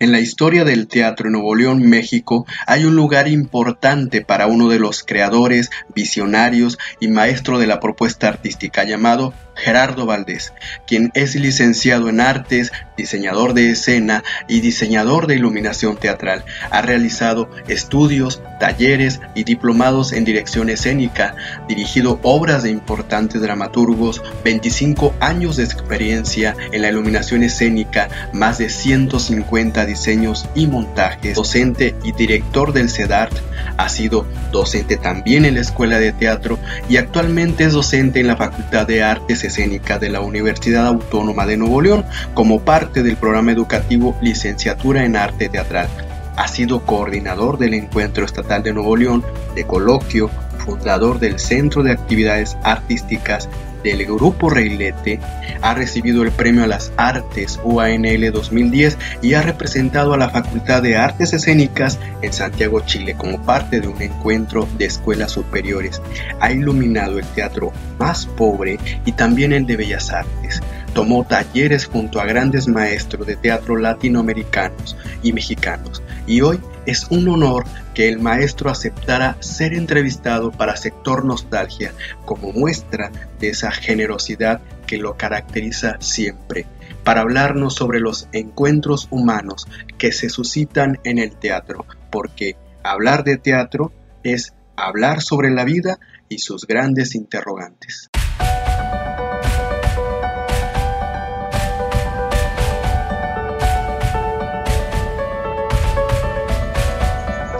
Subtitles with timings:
[0.00, 4.68] En la historia del teatro en Nuevo León, México, hay un lugar importante para uno
[4.68, 10.52] de los creadores, visionarios y maestro de la propuesta artística llamado Gerardo Valdés,
[10.86, 16.44] quien es licenciado en artes, diseñador de escena y diseñador de iluminación teatral.
[16.70, 21.34] Ha realizado estudios, talleres y diplomados en dirección escénica,
[21.68, 28.68] dirigido obras de importantes dramaturgos, 25 años de experiencia en la iluminación escénica, más de
[28.68, 33.32] 150 diseños y montajes, docente y director del CEDART,
[33.76, 36.58] ha sido docente también en la Escuela de Teatro
[36.88, 41.56] y actualmente es docente en la Facultad de Artes Escénicas de la Universidad Autónoma de
[41.56, 42.04] Nuevo León
[42.34, 45.88] como parte del programa educativo Licenciatura en Arte Teatral.
[46.36, 50.30] Ha sido coordinador del Encuentro Estatal de Nuevo León de Coloquio,
[50.64, 53.48] fundador del Centro de Actividades Artísticas
[53.82, 55.20] del Grupo Reilete,
[55.62, 60.82] ha recibido el Premio a las Artes UANL 2010 y ha representado a la Facultad
[60.82, 66.00] de Artes Escénicas en Santiago, Chile, como parte de un encuentro de escuelas superiores.
[66.40, 70.60] Ha iluminado el teatro más pobre y también el de Bellas Artes.
[70.94, 77.28] Tomó talleres junto a grandes maestros de teatro latinoamericanos y mexicanos y hoy es un
[77.28, 81.92] honor que el maestro aceptara ser entrevistado para Sector Nostalgia
[82.24, 86.66] como muestra de esa generosidad que lo caracteriza siempre,
[87.04, 89.66] para hablarnos sobre los encuentros humanos
[89.98, 93.92] que se suscitan en el teatro, porque hablar de teatro
[94.22, 95.98] es hablar sobre la vida
[96.28, 98.10] y sus grandes interrogantes.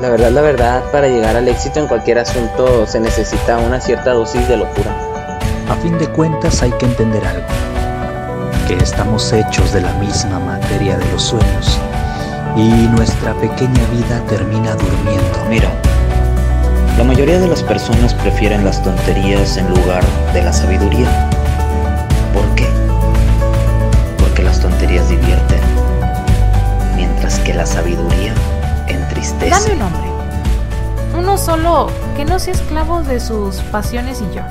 [0.01, 4.13] La verdad, la verdad, para llegar al éxito en cualquier asunto se necesita una cierta
[4.13, 4.95] dosis de locura.
[5.69, 7.49] A fin de cuentas hay que entender algo,
[8.69, 11.81] que estamos hechos de la misma materia de los sueños
[12.55, 15.45] y nuestra pequeña vida termina durmiendo.
[15.49, 15.69] Mira,
[16.97, 21.09] la mayoría de las personas prefieren las tonterías en lugar de la sabiduría.
[22.33, 22.69] ¿Por qué?
[24.17, 25.61] Porque las tonterías divierten,
[26.95, 28.33] mientras que la sabiduría
[29.19, 31.19] Dame un nombre.
[31.19, 34.43] Uno solo que no sea esclavo de sus pasiones y yo.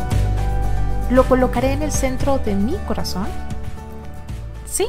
[1.09, 3.27] ¿Lo colocaré en el centro de mi corazón?
[4.65, 4.87] Sí,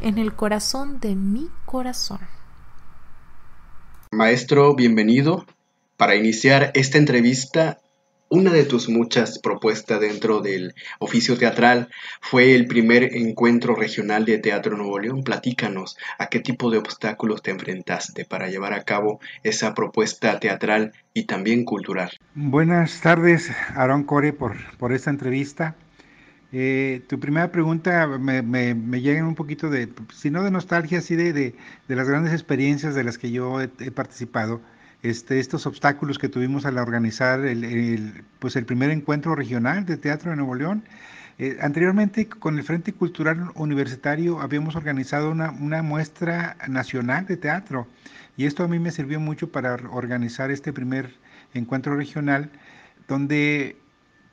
[0.00, 2.20] en el corazón de mi corazón.
[4.10, 5.44] Maestro, bienvenido.
[5.98, 7.78] Para iniciar esta entrevista
[8.30, 11.88] una de tus muchas propuestas dentro del oficio teatral
[12.20, 15.24] fue el primer encuentro regional de Teatro Nuevo León.
[15.24, 20.92] Platícanos a qué tipo de obstáculos te enfrentaste para llevar a cabo esa propuesta teatral
[21.12, 22.10] y también cultural.
[22.36, 25.74] Buenas tardes, Aaron Core, por, por esta entrevista.
[26.52, 31.16] Eh, tu primera pregunta me, me, llega un poquito de, si no de nostalgia, sí
[31.16, 31.54] de, de,
[31.88, 34.60] las grandes experiencias de las que yo he participado
[35.02, 40.30] este, estos obstáculos que tuvimos al organizar el, pues el primer encuentro regional de teatro
[40.30, 40.84] de Nuevo León.
[41.38, 47.86] Eh, anteriormente, con el Frente Cultural Universitario, habíamos organizado una, una, muestra nacional de teatro
[48.36, 51.14] y esto a mí me sirvió mucho para organizar este primer
[51.54, 52.50] encuentro regional,
[53.08, 53.76] donde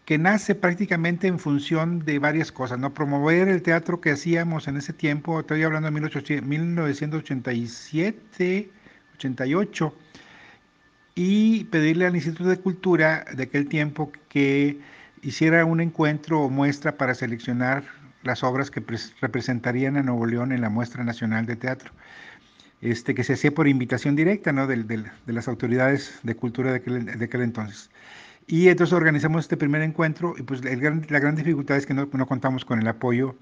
[0.08, 2.94] que nace prácticamente en función de varias cosas, ¿no?
[2.94, 8.72] Promover el teatro que hacíamos en ese tiempo, estoy hablando de 1987,
[9.16, 9.94] 88,
[11.18, 14.80] y pedirle al Instituto de Cultura de aquel tiempo que
[15.24, 17.84] hiciera un encuentro o muestra para seleccionar
[18.22, 18.84] las obras que
[19.20, 21.92] representarían a Nuevo León en la muestra nacional de teatro,
[22.82, 24.68] este, que se hacía por invitación directa ¿no?
[24.68, 27.90] de, de las autoridades de cultura de aquel, de aquel entonces.
[28.46, 32.28] Y entonces organizamos este primer encuentro y pues la gran dificultad es que no, no
[32.28, 33.36] contamos con el apoyo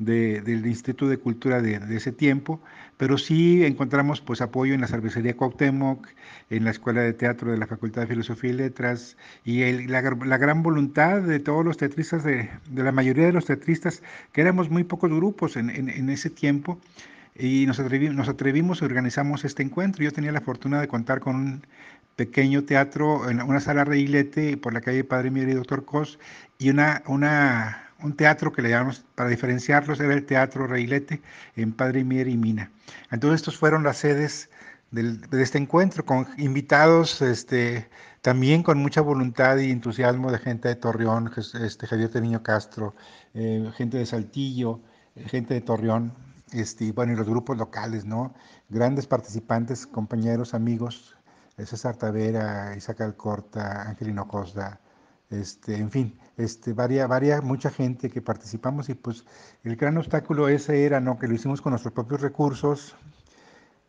[0.00, 2.60] de, del Instituto de Cultura de, ese tiempo,
[2.96, 6.08] pero sí encontramos pues apoyo en la Cervecería Cuauhtémoc,
[6.48, 10.62] en la Escuela de Teatro de la Facultad de Filosofía y Letras, y la, gran
[10.62, 14.02] voluntad de todos los teatristas, de, la mayoría de los teatristas,
[14.32, 16.80] que éramos muy pocos grupos en, ese tiempo,
[17.38, 20.02] y nos atrevimos, y organizamos este encuentro.
[20.02, 21.62] Yo tenía la fortuna de contar con un
[22.16, 26.18] pequeño teatro en una sala reilete por la calle Padre Mier y Doctor Cos
[26.58, 31.22] y una, un teatro que le llamamos, para diferenciarlos, era el Teatro Reilete
[31.56, 32.70] en Padre Mier y Mina.
[33.10, 34.50] Entonces estos fueron las sedes
[34.90, 37.88] de este encuentro, con invitados este,
[38.22, 41.30] también con mucha voluntad y entusiasmo de gente de Torreón,
[41.62, 42.94] este, Javier Niño Castro,
[43.34, 44.80] eh, gente de Saltillo,
[45.14, 46.12] eh, gente de Torreón,
[46.52, 48.34] este, y bueno, los grupos locales, ¿no?
[48.68, 51.16] Grandes participantes, compañeros, amigos,
[51.56, 54.80] César Tavera, Isaac Alcorta, Angelino Costa,
[55.30, 59.24] este, en fin, este, varia, varia, mucha gente que participamos y pues
[59.62, 61.18] el gran obstáculo ese era, ¿no?
[61.18, 62.96] Que lo hicimos con nuestros propios recursos,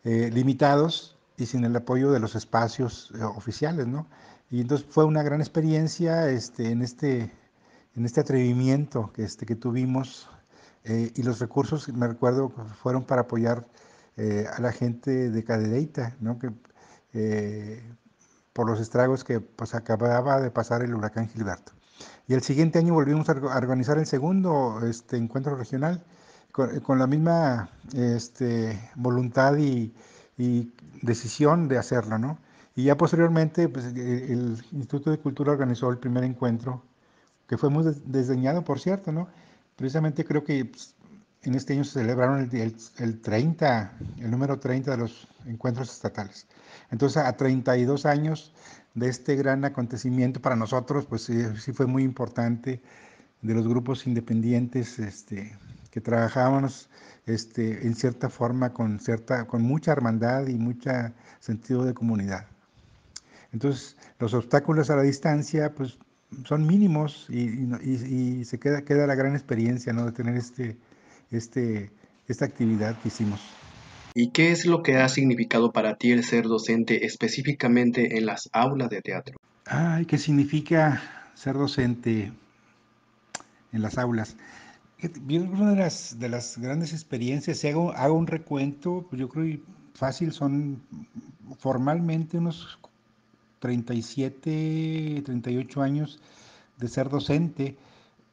[0.04, 4.06] eh, limitados y sin el apoyo de los espacios eh, oficiales, ¿no?
[4.50, 7.32] Y entonces fue una gran experiencia este, en, este,
[7.96, 10.28] en este atrevimiento que, este, que tuvimos
[10.84, 12.50] eh, y los recursos, me recuerdo,
[12.82, 13.66] fueron para apoyar
[14.14, 16.38] a la gente de Cadereyta, ¿no?
[16.38, 16.50] Que,
[18.52, 21.72] por los estragos que pues, acababa de pasar el huracán Gilberto.
[22.26, 26.04] Y el siguiente año volvimos a organizar el segundo este, encuentro regional
[26.52, 29.92] con, la misma este, voluntad y,
[31.02, 32.38] decisión de hacerlo, ¿no?
[32.74, 36.82] Y ya posteriormente pues, el Instituto de Cultura organizó el primer encuentro,
[37.46, 39.28] que fue muy desdeñado, por cierto, ¿no?
[39.76, 40.94] Precisamente creo que pues,
[41.44, 46.46] en este año se celebraron el, el, 30, el número 30 de los encuentros estatales.
[46.90, 48.52] Entonces, a 32 años
[48.94, 52.80] de este gran acontecimiento para nosotros, pues sí, fue muy importante
[53.40, 55.56] de los grupos independientes este,
[55.90, 56.88] que trabajábamos
[57.26, 60.90] este, en cierta forma con, cierta, con mucha hermandad y mucho
[61.40, 62.46] sentido de comunidad.
[63.52, 65.98] Entonces, los obstáculos a la distancia pues,
[66.44, 70.06] son mínimos y, se queda, queda la gran experiencia ¿no?
[70.06, 70.76] de tener este,
[71.32, 71.90] este,
[72.28, 73.40] esta actividad que hicimos.
[74.14, 78.48] ¿Y qué es lo que ha significado para ti el ser docente específicamente en las
[78.52, 79.36] aulas de teatro?
[79.64, 82.32] Ay, ¿qué significa ser docente
[83.72, 84.36] en las aulas?
[85.28, 89.44] Una de las, de las grandes experiencias, si hago, hago un recuento, pues yo creo
[89.46, 89.62] que
[89.94, 90.82] fácil son
[91.58, 92.78] formalmente unos
[93.60, 96.20] 37, 38 años
[96.76, 97.76] de ser docente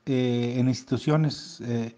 [0.05, 1.61] eh, en instituciones.
[1.61, 1.95] Eh,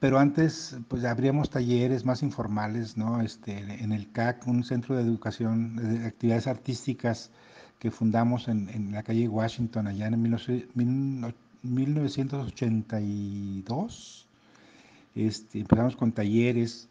[0.00, 3.20] pero antes pues abríamos talleres más informales, ¿no?
[3.20, 7.30] Este, en el CAC, un centro de educación de actividades artísticas
[7.78, 10.22] que fundamos en, la calle Washington allá en
[11.62, 14.28] 1982.
[15.14, 16.88] Este, empezamos con talleres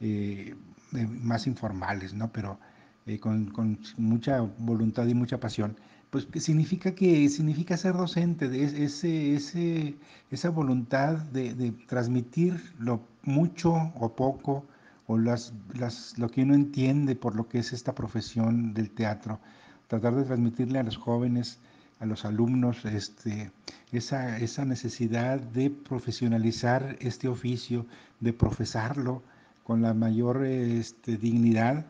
[0.00, 0.54] eh,
[0.92, 2.30] más informales, ¿no?
[2.32, 2.58] Pero
[3.06, 5.76] eh, con, con mucha voluntad y mucha pasión
[6.10, 9.96] pues significa que significa ser docente, de ese, ese,
[10.30, 14.64] esa voluntad de, transmitir lo mucho o poco,
[15.08, 19.40] o las, las, lo que uno entiende por lo que es esta profesión del teatro,
[19.88, 21.58] tratar de transmitirle a los jóvenes,
[22.00, 23.50] a los alumnos, este,
[23.92, 27.86] esa, esa necesidad de profesionalizar este oficio,
[28.20, 29.22] de profesarlo
[29.64, 31.86] con la mayor este, dignidad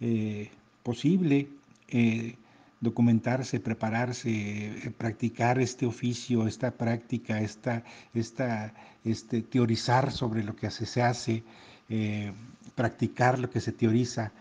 [0.00, 0.50] eh,
[0.82, 1.48] posible.
[1.88, 2.36] Eh,
[2.84, 7.82] documentarse, prepararse, eh, practicar este oficio, esta práctica, esta,
[8.14, 8.72] esta,
[9.04, 11.42] este, teorizar sobre lo que se hace,
[11.88, 12.32] eh,
[12.76, 14.32] practicar lo que se teoriza.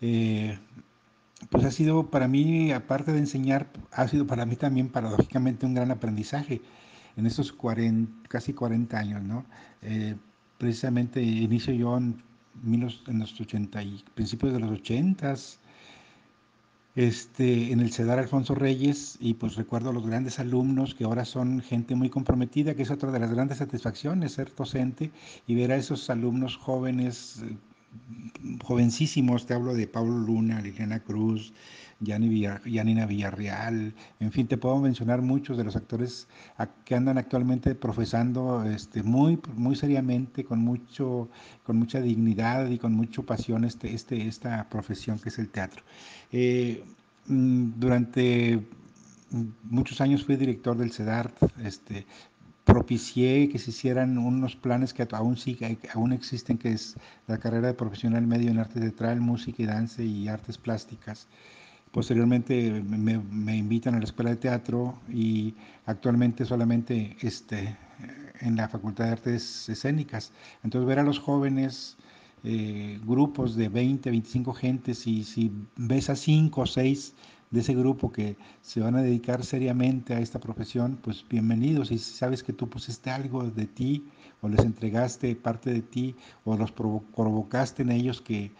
[0.00, 0.58] Eh,
[1.50, 5.74] pues ha sido para mí, aparte de enseñar, ha sido para mí también paradójicamente un
[5.74, 6.62] gran aprendizaje
[7.16, 9.44] en estos 40, casi 40 años, ¿no?
[10.58, 12.20] precisamente inicio yo en,
[12.64, 15.34] en los 80 y principios de los 80
[16.98, 21.24] este, en el CEDAR Alfonso Reyes y pues recuerdo a los grandes alumnos que ahora
[21.24, 25.12] son gente muy comprometida, que es otra de las grandes satisfacciones ser docente
[25.46, 27.56] y ver a esos alumnos jóvenes, eh,
[28.64, 31.52] jovencísimos, te hablo de Pablo Luna, Liliana Cruz,
[32.00, 36.28] Yanina Villarreal, en fin, te puedo mencionar muchos de los actores
[36.84, 41.28] que andan actualmente profesando este, muy, muy seriamente, con, mucho,
[41.64, 45.82] con mucha dignidad y con mucha pasión este, este, esta profesión que es el teatro.
[46.30, 46.84] Eh,
[47.26, 48.64] mm, durante
[49.64, 52.06] muchos años fui director del CEDART, este,
[52.64, 55.36] propicié que se hicieran unos planes que aún,
[55.94, 60.02] aún existen, que es la carrera de profesional medio en arte teatral, música y danza
[60.02, 61.26] y artes plásticas.
[61.98, 65.52] Posteriormente me, me, invitan a la escuela de teatro y
[65.84, 67.76] actualmente solamente este,
[68.40, 70.30] en la Facultad de Artes Escénicas.
[70.62, 71.96] Entonces ver a los jóvenes
[72.44, 77.14] eh, grupos de 20, 25 gentes y si ves a 5 o 6
[77.50, 81.90] de ese grupo que se van a dedicar seriamente a esta profesión, pues bienvenidos.
[81.90, 84.04] Y si sabes que tú pusiste algo de ti
[84.40, 86.14] o les entregaste parte de ti
[86.44, 88.52] o los provocaste en ellos que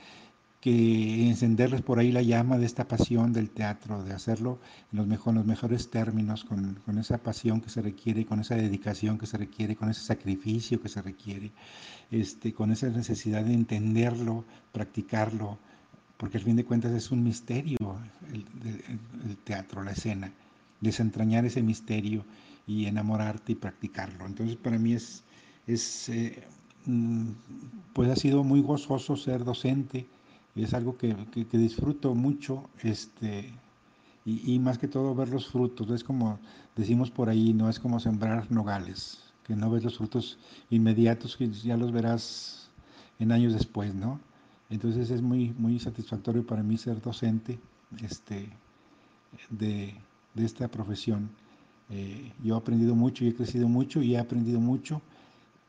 [0.69, 4.59] que encenderles por ahí la llama de esta pasión del teatro, de hacerlo
[4.93, 9.17] en los, mejor, los mejores términos, con, esa pasión que se requiere, con esa dedicación
[9.17, 11.53] que se requiere, con ese sacrificio que se requiere,
[12.11, 15.59] este, con esa necesidad de entenderlo, practicarlo,
[16.19, 17.79] porque al fin de cuentas es un misterio
[18.31, 18.45] el,
[19.27, 20.31] el, teatro, la escena,
[20.83, 22.27] desentrañar ese misterio
[22.67, 24.27] y enamorarte y practicarlo.
[24.27, 25.25] Entonces para mí es,
[25.67, 26.45] es eh,
[26.85, 27.31] mm,
[27.95, 30.07] pues ha sido muy gozoso ser docente,
[30.63, 31.15] es algo que,
[31.53, 33.53] disfruto mucho, este,
[34.25, 36.39] y, más que todo ver los frutos, es como
[36.77, 40.39] decimos por ahí, no es como sembrar nogales, que no ves los frutos
[40.71, 42.71] inmediatos, que ya los verás
[43.19, 44.21] en años después, ¿no?
[44.71, 47.59] Entonces es muy, muy satisfactorio para mí ser docente
[48.03, 48.51] este,
[49.51, 49.95] de,
[50.37, 51.31] esta profesión.
[51.91, 55.01] Eh, yo he aprendido mucho y he crecido mucho y he aprendido mucho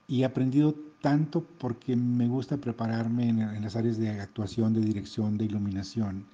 [0.08, 5.38] y he aprendido tanto porque me gusta prepararme en, las áreas de actuación, de dirección,
[5.38, 6.25] de iluminación,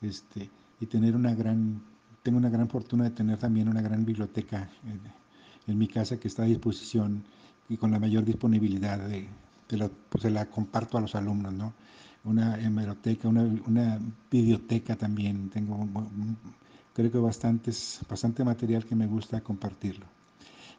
[0.00, 0.50] este,
[0.80, 1.82] y tener una gran,
[2.22, 4.68] tengo una gran fortuna de tener también una gran biblioteca
[5.66, 7.24] en, mi casa que está a disposición
[7.70, 9.26] y con la mayor disponibilidad de,
[10.10, 11.72] pues se la comparto a los alumnos, ¿no?
[12.24, 13.98] Una hemeroteca, una, una
[14.30, 15.86] biblioteca también, tengo
[16.94, 20.06] creo que bastantes, bastante material que me gusta compartirlo.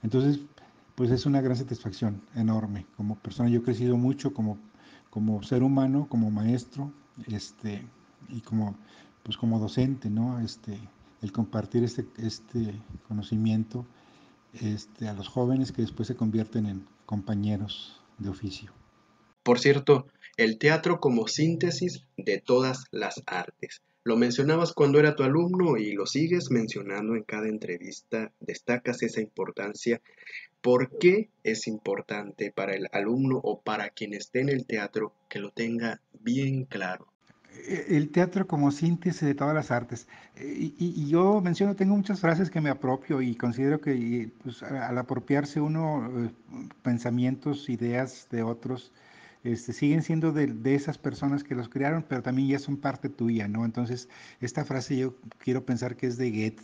[0.01, 0.39] Entonces,
[0.95, 2.85] pues es una gran satisfacción enorme.
[2.97, 4.57] Como persona yo he crecido mucho como,
[5.09, 6.91] como ser humano, como maestro,
[7.27, 7.85] este,
[8.29, 8.75] y como,
[9.23, 10.39] pues como docente, ¿no?
[10.39, 10.79] Este,
[11.21, 13.85] el compartir este, este conocimiento
[14.61, 18.71] este, a los jóvenes que después se convierten en compañeros de oficio.
[19.43, 23.81] Por cierto, el teatro como síntesis de todas las artes.
[24.03, 28.31] Lo mencionabas cuando era tu alumno y lo sigues mencionando en cada entrevista.
[28.39, 30.01] Destacas esa importancia.
[30.65, 35.37] ¿Por qué es importante para el alumno o para quien esté en el teatro que
[35.37, 37.05] lo tenga bien claro?
[37.67, 40.07] E, el teatro como síntesis de todas las artes.
[40.35, 45.61] Y, yo menciono, tengo muchas frases que me apropio y considero que pues, al apropiarse
[45.61, 46.31] uno eh,
[46.81, 48.91] pensamientos, ideas de otros,
[49.43, 53.47] este, siguen siendo de, esas personas que los crearon, pero también ya son parte tuya,
[53.47, 53.65] ¿no?
[53.65, 54.09] Entonces,
[54.41, 56.63] esta frase yo quiero pensar que es de Goethe,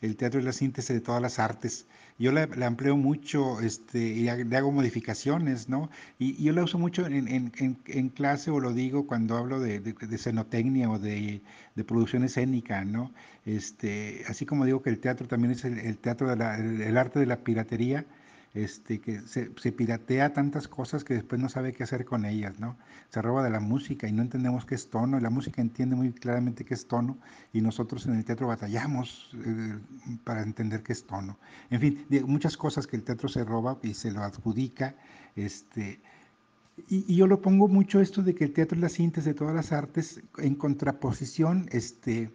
[0.00, 1.86] el teatro es la síntesis de todas las artes.
[2.18, 5.90] Yo la, empleo mucho este, y le hago modificaciones, ¿no?
[6.18, 10.86] Y, yo la uso mucho en, clase o lo digo cuando hablo de, de, de
[10.86, 11.42] o de,
[11.86, 13.12] producción escénica, ¿no?
[13.46, 17.38] Este, así como digo que el teatro también es el, teatro del arte de la
[17.38, 18.04] piratería,
[18.52, 22.76] este, que se, piratea tantas cosas que después no sabe qué hacer con ellas, ¿no?
[23.10, 25.94] Se roba de la música y no entendemos qué es tono, y la música entiende
[25.94, 27.18] muy claramente qué es tono,
[27.52, 29.78] y nosotros en el teatro batallamos eh,
[30.24, 31.38] para entender qué es tono.
[31.70, 34.94] En fin, muchas cosas que el teatro se roba y se lo adjudica,
[35.36, 36.00] este,
[36.88, 39.54] y, yo lo pongo mucho esto de que el teatro es la síntesis de todas
[39.54, 42.30] las artes en contraposición, este,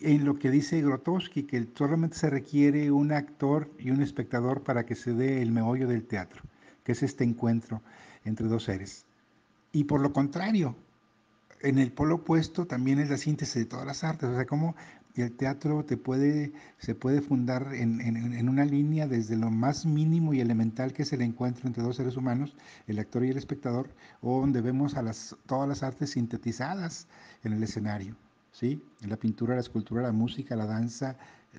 [0.00, 4.84] en lo que dice Grotowski, que solamente se requiere un actor y un espectador para
[4.84, 6.42] que se dé el meollo del teatro,
[6.82, 7.82] que es este encuentro
[8.24, 9.06] entre dos seres.
[9.72, 10.76] Y por lo contrario,
[11.60, 14.74] en el polo opuesto también es la síntesis de todas las artes, o sea, cómo
[15.14, 20.92] el teatro se puede fundar en, en, una línea desde lo más mínimo y elemental
[20.92, 22.56] que es el encuentro entre dos seres humanos,
[22.88, 23.88] el actor y el espectador,
[24.20, 27.06] o donde vemos a las, todas las artes sintetizadas
[27.44, 28.16] en el escenario.
[28.54, 28.80] ¿Sí?
[29.06, 31.16] La pintura, la escultura, la música, la danza,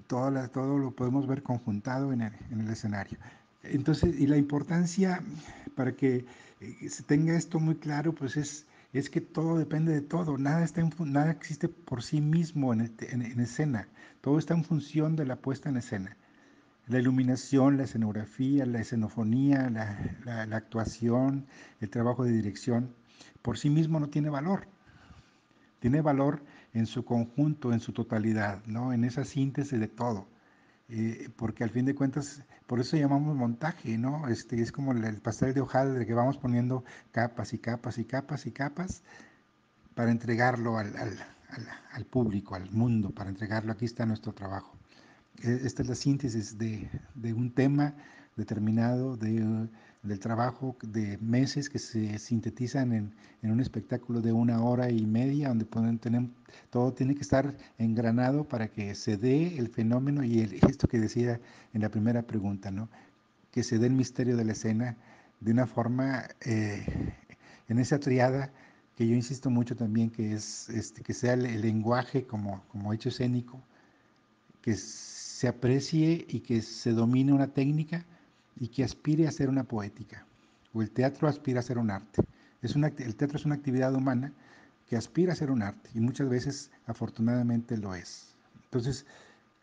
[0.07, 3.19] todo, todo lo podemos ver conjuntado en el, escenario.
[3.63, 5.21] Entonces, y la importancia
[5.75, 6.25] para que
[6.61, 10.63] eh, se tenga esto muy claro, pues es, es que todo depende de todo, nada,
[10.63, 12.81] está nada existe por sí mismo en,
[13.39, 13.87] escena,
[14.21, 16.15] todo está en función de la puesta en escena.
[16.87, 21.47] La iluminación, la escenografía, la escenofonía, la actuación,
[21.81, 22.93] el trabajo de dirección,
[23.41, 24.67] por sí mismo no tiene valor.
[25.79, 26.41] Tiene valor
[26.75, 28.91] en su conjunto, en su totalidad, ¿no?
[28.91, 30.27] En esa síntesis de todo.
[30.89, 34.27] Eh, porque al fin de cuentas, por eso llamamos montaje, ¿no?
[34.27, 38.45] Este, es como el pastel de hojaldre que vamos poniendo capas y capas y capas
[38.45, 39.03] y capas
[39.95, 43.71] para entregarlo al, público, al mundo, para entregarlo.
[43.71, 44.77] Aquí está nuestro trabajo.
[45.41, 47.95] E, esta es la síntesis de, de un tema
[48.35, 49.69] determinado, de
[50.05, 55.49] del trabajo de meses que se sintetizan en, un espectáculo de una hora y media,
[55.49, 56.27] donde pueden tener,
[56.69, 60.99] todo tiene que estar engranado para que se dé el fenómeno y el, esto que
[60.99, 61.39] decía
[61.73, 62.89] en la primera pregunta, ¿no?
[63.51, 64.97] que se dé el misterio de la escena
[65.39, 66.85] de una forma, eh,
[67.69, 68.51] en esa triada,
[68.95, 73.09] que yo insisto mucho también, que es este, que sea el, lenguaje como, como hecho
[73.09, 73.61] escénico,
[74.61, 78.05] que se aprecie y que se domine una técnica,
[78.57, 80.25] y que aspire a ser una poética,
[80.73, 82.23] o el teatro aspira a ser un arte.
[82.61, 84.31] Es una, el teatro es una actividad humana
[84.87, 88.35] que aspira a ser un arte y muchas veces afortunadamente lo es.
[88.65, 89.05] Entonces,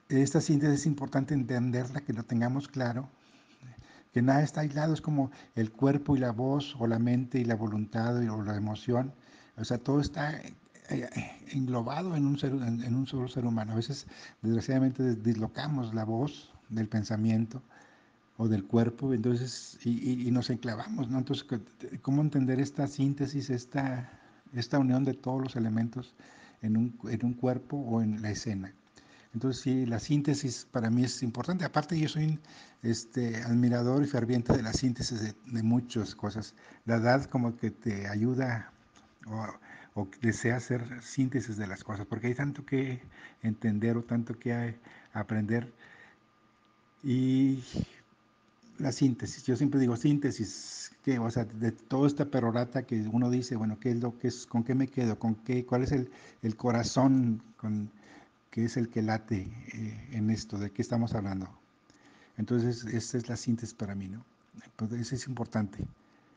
[0.09, 3.09] esta síntesis es importante entenderla, que lo tengamos claro,
[4.13, 7.45] que nada está aislado, es como el cuerpo y la voz, o la mente y
[7.45, 9.15] la voluntad, o la emoción,
[9.57, 10.39] o sea, todo está
[10.91, 11.09] eh,
[11.51, 13.73] englobado en un, ser, en un solo ser humano.
[13.73, 14.07] A veces,
[14.43, 17.63] desgraciadamente, dislocamos la voz del pensamiento
[18.43, 21.19] o del cuerpo, entonces, y, nos enclavamos, ¿no?
[21.19, 21.47] Entonces,
[22.03, 24.11] ¿cómo entender esta síntesis, esta,
[24.53, 26.15] esta unión de todos los elementos
[26.61, 28.75] en un, en un cuerpo o en la escena?
[29.33, 31.65] Entonces, sí, la síntesis para mí es importante.
[31.65, 32.39] Aparte, yo soy
[32.83, 36.55] este, admirador y ferviente de la síntesis de, de muchas cosas.
[36.85, 38.73] La edad como que te ayuda
[39.95, 43.03] o, desea hacer síntesis de las cosas, porque hay tanto que
[43.43, 44.79] entender o tanto que
[45.13, 45.73] aprender.
[47.03, 47.63] Y
[48.83, 53.31] la síntesis, yo siempre digo síntesis, que, o sea, de toda esta perorata que uno
[53.31, 55.93] dice, bueno, ¿qué es lo que es, con qué me quedo, con qué, cuál es
[55.93, 56.11] el,
[56.43, 57.91] el corazón con,
[58.53, 61.49] que es el que late eh, en esto, de qué estamos hablando.
[62.37, 64.25] Entonces, esta es la síntesis para mí, ¿no?
[64.67, 65.87] Entonces, eso es importante.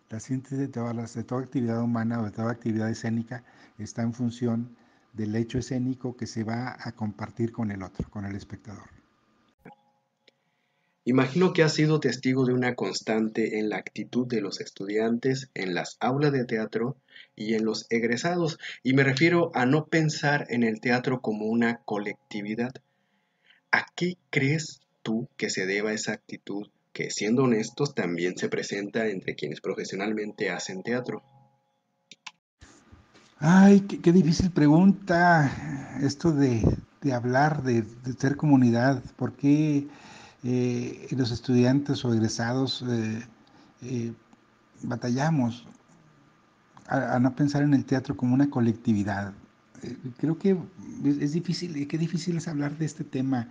[0.09, 3.43] La síntesis de, todas las, de toda actividad humana o de toda actividad escénica
[3.77, 4.69] está en función
[5.11, 8.89] del hecho escénico que se va a compartir con el otro, con el espectador.
[11.07, 15.75] Imagino que has sido testigo de una constante en la actitud de los estudiantes en
[15.75, 16.97] las aulas de teatro
[17.35, 21.77] y en los egresados, y me refiero a no pensar en el teatro como una
[21.85, 22.71] colectividad.
[23.71, 29.07] ¿A qué crees tú que se deba esa actitud que, siendo honestos, también se presenta
[29.07, 31.21] entre quienes profesionalmente hacen teatro?
[33.37, 36.63] Ay, qué, difícil pregunta esto de,
[37.13, 39.03] hablar, de, de, ser comunidad.
[39.17, 39.87] ¿Por qué
[40.47, 43.23] eh, los estudiantes o egresados eh,
[43.81, 44.13] eh,
[44.83, 45.65] batallamos
[46.87, 49.33] a, no pensar en el teatro como una colectividad.
[50.17, 50.55] creo que
[51.03, 53.49] es, difícil, qué difícil es hablar de este tema.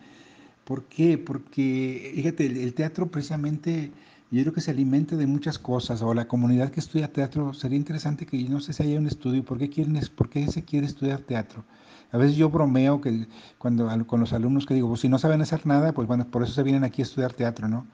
[0.65, 1.19] ¿Por qué?
[1.19, 3.91] Porque, fíjate, el, teatro precisamente
[4.31, 7.77] yo creo que se alimenta de muchas cosas, o la comunidad que estudia teatro, sería
[7.77, 10.87] interesante que no sé si haya un estudio, ¿por qué, quieren, por qué se quiere
[10.87, 11.65] estudiar teatro?
[12.15, 13.27] A veces yo bromeo que
[13.59, 16.45] cuando con los alumnos que digo, pues si no saben hacer nada, pues bueno, por
[16.45, 17.89] eso se vienen aquí a estudiar teatro, ¿no?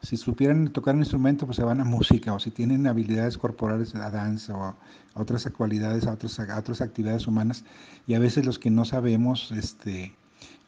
[0.00, 3.92] Si supieran tocar un instrumento, pues se van a música, o si tienen habilidades corporales
[3.96, 4.76] a danza o a
[5.14, 7.64] otras cualidades, a, a otras actividades humanas.
[8.06, 10.14] Y a veces los que no sabemos este,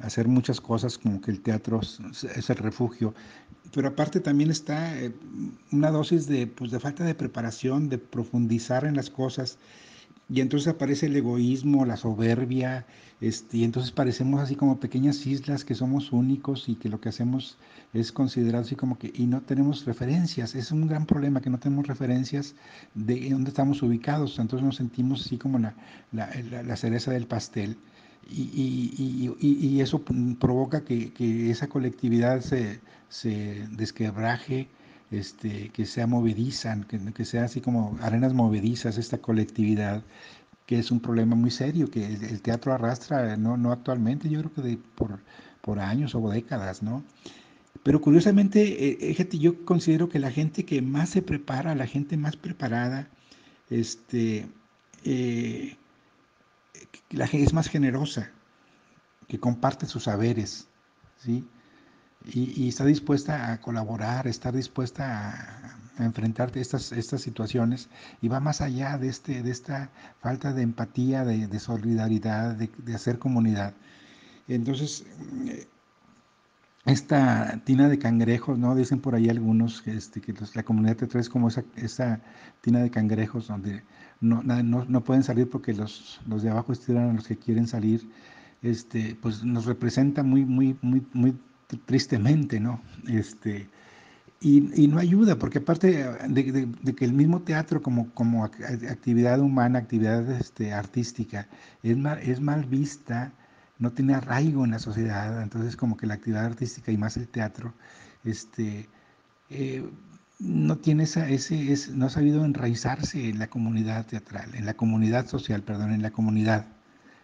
[0.00, 3.14] hacer muchas cosas, como que el teatro es el refugio.
[3.72, 5.14] Pero aparte también está eh,
[5.70, 9.58] una dosis de, pues, de falta de preparación, de profundizar en las cosas
[10.28, 12.85] y entonces aparece el egoísmo, la soberbia,
[13.21, 17.09] este, y entonces parecemos así como pequeñas islas que somos únicos y que lo que
[17.09, 17.59] hacemos
[17.94, 21.59] es considerado así como que, y no tenemos referencias, es un gran problema que no
[21.59, 22.57] tenemos referencias
[22.94, 25.74] de dónde estamos ubicados, entonces nos sentimos así como la,
[26.12, 26.29] la,
[26.62, 27.77] la, cereza del pastel.
[28.29, 30.03] Y, y, y, y eso
[30.40, 34.68] provoca que, que, esa colectividad se, se desquebraje,
[35.11, 40.03] este, que sea movediza, que, sea así como arenas movedizas esta colectividad,
[40.66, 44.53] que es un problema muy serio que el, teatro arrastra, no, no actualmente, yo creo
[44.53, 45.21] que de, por,
[45.61, 47.05] por años o décadas, ¿no?
[47.83, 52.37] Pero curiosamente, eh, yo considero que la gente que más se prepara, la gente más
[52.37, 53.09] preparada,
[53.71, 54.49] este,
[55.05, 55.77] eh,
[57.11, 58.33] la gente es más generosa,
[59.29, 60.69] que comparte sus saberes,
[61.19, 61.45] ¿sí?
[62.26, 65.30] Y, está dispuesta a colaborar, está dispuesta
[65.98, 67.88] a, enfrentarte estas, estas situaciones
[68.20, 73.18] y va más allá de, este, de esta falta de empatía, de, solidaridad, de, hacer
[73.18, 73.72] comunidad.
[74.46, 75.06] Entonces,
[76.84, 78.74] esta tina de cangrejos, ¿no?
[78.74, 82.20] Dicen por ahí algunos este, que la comunidad te es como esa, esa,
[82.60, 83.82] tina de cangrejos donde
[84.20, 87.66] no, no, no, pueden salir porque los, los de abajo estiran a los que quieren
[87.66, 88.06] salir.
[88.60, 91.36] Este, pues nos representa muy, muy, muy, muy
[91.87, 92.81] tristemente, ¿no?
[93.09, 93.68] Este,
[94.40, 100.31] y, no ayuda, porque aparte de, que el mismo teatro como, como actividad humana, actividad
[100.31, 101.48] este, artística,
[101.83, 103.33] es mal, es mal vista,
[103.79, 107.29] no tiene arraigo en la sociedad, entonces como que la actividad artística y más el
[107.29, 107.74] teatro,
[108.24, 108.88] este,
[109.50, 109.85] eh,
[110.38, 115.26] no tiene esa, ese, no ha sabido enraizarse en la comunidad teatral, en la comunidad
[115.26, 116.66] social, perdón, en la comunidad.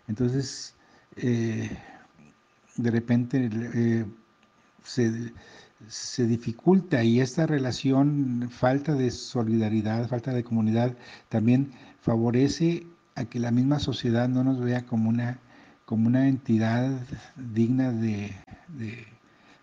[0.09, 0.75] Entonces,
[1.17, 1.71] eh,
[2.77, 4.07] de repente eh,
[4.85, 10.97] se, dificulta y esta relación, falta de solidaridad, falta de comunidad,
[11.29, 15.39] también favorece a que la misma sociedad no nos vea como una,
[15.85, 16.91] como una entidad
[17.37, 18.33] digna de
[18.77, 19.07] de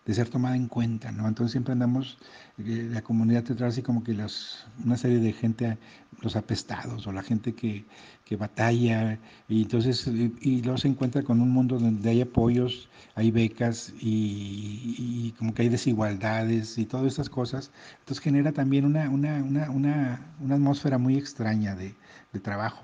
[0.07, 1.27] ser tomada en cuenta, ¿no?
[1.27, 2.17] Entonces siempre andamos,
[2.57, 5.77] eh, la comunidad teatral así como que las, una serie de gente,
[6.21, 7.85] los apestados o la gente que,
[8.25, 13.31] que batalla, y entonces, y, luego se encuentra con un mundo donde hay apoyos, hay
[13.31, 19.43] becas y, como que hay desigualdades y todas estas cosas, entonces genera también una, una,
[19.43, 21.95] una, una, una atmósfera muy extraña de,
[22.33, 22.83] de trabajo.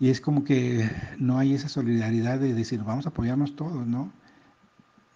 [0.00, 4.12] Y es como que no hay esa solidaridad de decir, vamos a apoyarnos todos, ¿no?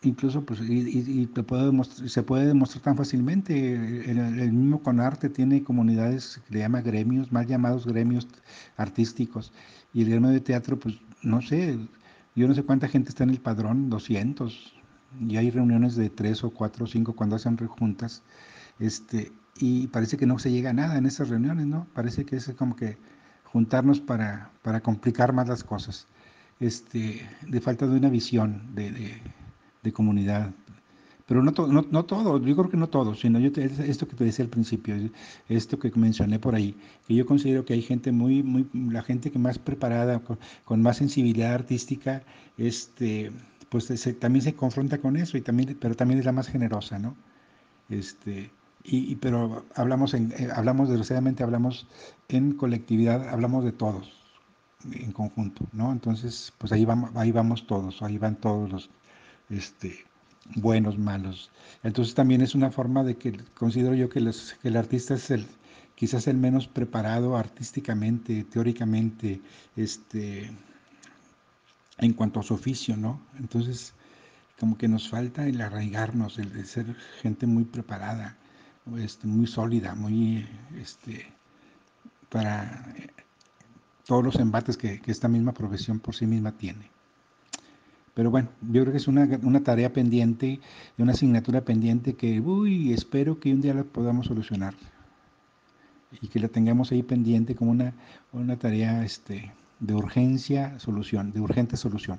[0.03, 3.75] Incluso pues y, te puede se puede demostrar tan fácilmente.
[4.11, 8.29] El, el, mismo Conarte tiene comunidades que le llama gremios mal llamados gremios
[8.77, 9.53] artísticos.
[9.93, 11.79] Y el gremio de teatro pues no sé
[12.37, 14.75] yo no sé cuánta gente está en el padrón 200
[15.21, 18.23] y hay reuniones de tres o cuatro o cinco cuando hacen juntas
[18.79, 22.37] este y parece que no se llega a nada en esas reuniones no parece que
[22.37, 22.99] es como que
[23.53, 26.07] juntarnos para, para complicar más las cosas,
[26.61, 29.21] este, de falta de una visión de,
[29.93, 30.53] comunidad.
[31.27, 34.25] Pero no, no, no todo, yo creo que no todo, sino yo esto que te
[34.25, 34.97] decía al principio,
[35.49, 36.75] esto que mencioné por ahí,
[37.07, 40.23] que yo considero que hay gente muy, muy, la gente que más preparada,
[40.65, 42.23] con, más sensibilidad artística,
[42.57, 43.31] este,
[43.69, 47.15] pues también se confronta con eso, y también, pero también es la más generosa, ¿no?
[47.91, 48.51] Este,
[48.85, 51.87] y, pero hablamos, en, eh, hablamos, desgraciadamente hablamos
[52.29, 54.19] en colectividad, hablamos de todos
[54.93, 55.93] en conjunto, ¿no?
[55.93, 58.91] Entonces, pues ahí vamos, ahí vamos todos, ahí van todos los
[59.51, 60.05] este,
[60.57, 61.51] buenos, malos.
[61.83, 64.21] Entonces también es una forma de que considero yo que,
[64.63, 65.47] el artista es el
[65.95, 69.41] quizás el menos preparado artísticamente, teóricamente,
[69.75, 70.49] este,
[71.99, 73.21] en cuanto a su oficio, ¿no?
[73.37, 73.95] Entonces,
[74.61, 78.37] como que nos falta el arraigarnos, el de ser gente muy preparada,
[78.97, 81.33] este, muy sólida, muy este,
[82.29, 82.95] para
[84.07, 86.91] todos los embates que, esta misma profesión por sí misma tiene.
[88.19, 90.59] Pero bueno, yo creo que es una, tarea pendiente,
[90.99, 94.75] una asignatura pendiente que, uy, espero que un día la podamos solucionar
[96.21, 97.95] y que la tengamos ahí pendiente como una,
[98.33, 102.19] una tarea este, de urgencia, solución, de urgente solución.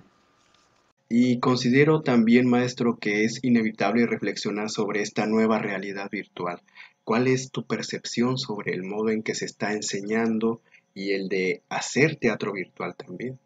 [1.09, 6.61] Y considero también, maestro, que es inevitable reflexionar sobre esta nueva realidad virtual.
[7.03, 10.61] ¿Cuál es tu percepción sobre el modo en que se está enseñando
[10.93, 13.37] y el de hacer teatro virtual también?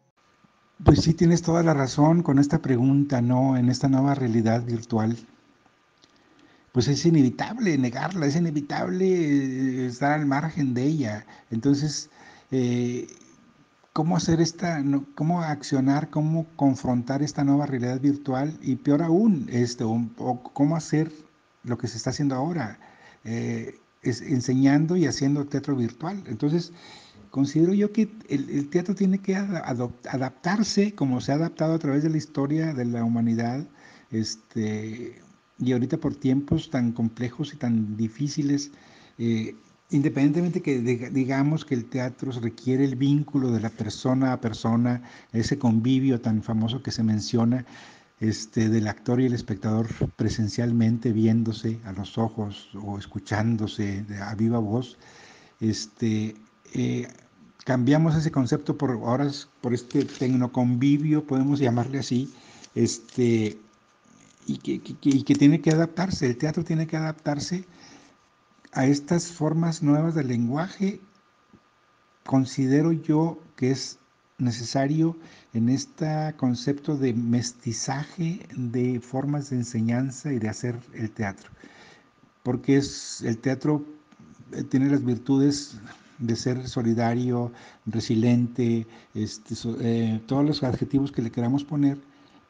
[0.82, 3.56] Pues sí, tienes toda la razón con esta pregunta, ¿no?
[3.56, 5.16] En esta nueva realidad virtual.
[6.72, 11.26] Pues es inevitable negarla, es inevitable eh, estar al margen de ella.
[11.50, 12.10] Entonces,
[12.50, 13.06] eh,
[13.92, 14.82] cómo hacer esta,
[15.14, 21.12] cómo accionar, cómo confrontar esta nueva realidad virtual y peor aún, esto, o cómo hacer
[21.62, 22.78] lo que se está haciendo ahora,
[23.24, 26.22] eh, es enseñando y haciendo teatro virtual.
[26.26, 26.72] Entonces,
[27.34, 32.10] considero yo que el, teatro tiene que adaptarse como se ha adaptado a través de
[32.10, 33.66] la historia de la humanidad,
[34.12, 35.20] este,
[35.58, 38.70] y ahorita por tiempos tan complejos y tan difíciles.
[39.18, 39.56] Eh,
[39.90, 40.78] independientemente que
[41.10, 46.40] digamos que el teatro requiere el vínculo de la persona a persona, ese convivio tan
[46.40, 47.66] famoso que se menciona,
[48.20, 54.60] este, del actor y el espectador presencialmente viéndose a los ojos o escuchándose a viva
[54.60, 54.98] voz,
[55.58, 56.36] este,
[56.74, 57.08] eh,
[57.64, 62.32] cambiamos ese concepto por ahora por este tecnoconvivio, podemos llamarle así,
[62.74, 63.58] este,
[64.46, 67.64] y que, y que tiene que adaptarse, el teatro tiene que adaptarse
[68.72, 71.00] a estas formas nuevas del lenguaje,
[72.24, 73.98] considero yo que es
[74.38, 75.16] necesario
[75.52, 81.50] en este concepto de mestizaje de formas de enseñanza y de hacer el teatro,
[82.42, 83.84] porque es el teatro
[84.52, 85.78] eh, tiene las virtudes
[86.18, 87.52] de ser solidario,
[87.86, 91.98] resiliente, este, eh, todos los adjetivos que le queramos poner,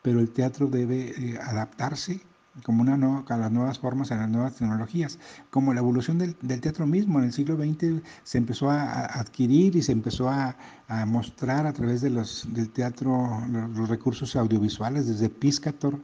[0.02, 2.20] pero el teatro debe eh, adaptarse
[2.62, 5.18] como una a las nuevas formas, a las nuevas tecnologías,
[5.50, 7.18] como la evolución del, teatro mismo.
[7.18, 10.56] En el siglo XX se empezó a, adquirir y se empezó a,
[11.06, 15.98] mostrar a través de los, del teatro los, recursos audiovisuales, desde Piscator,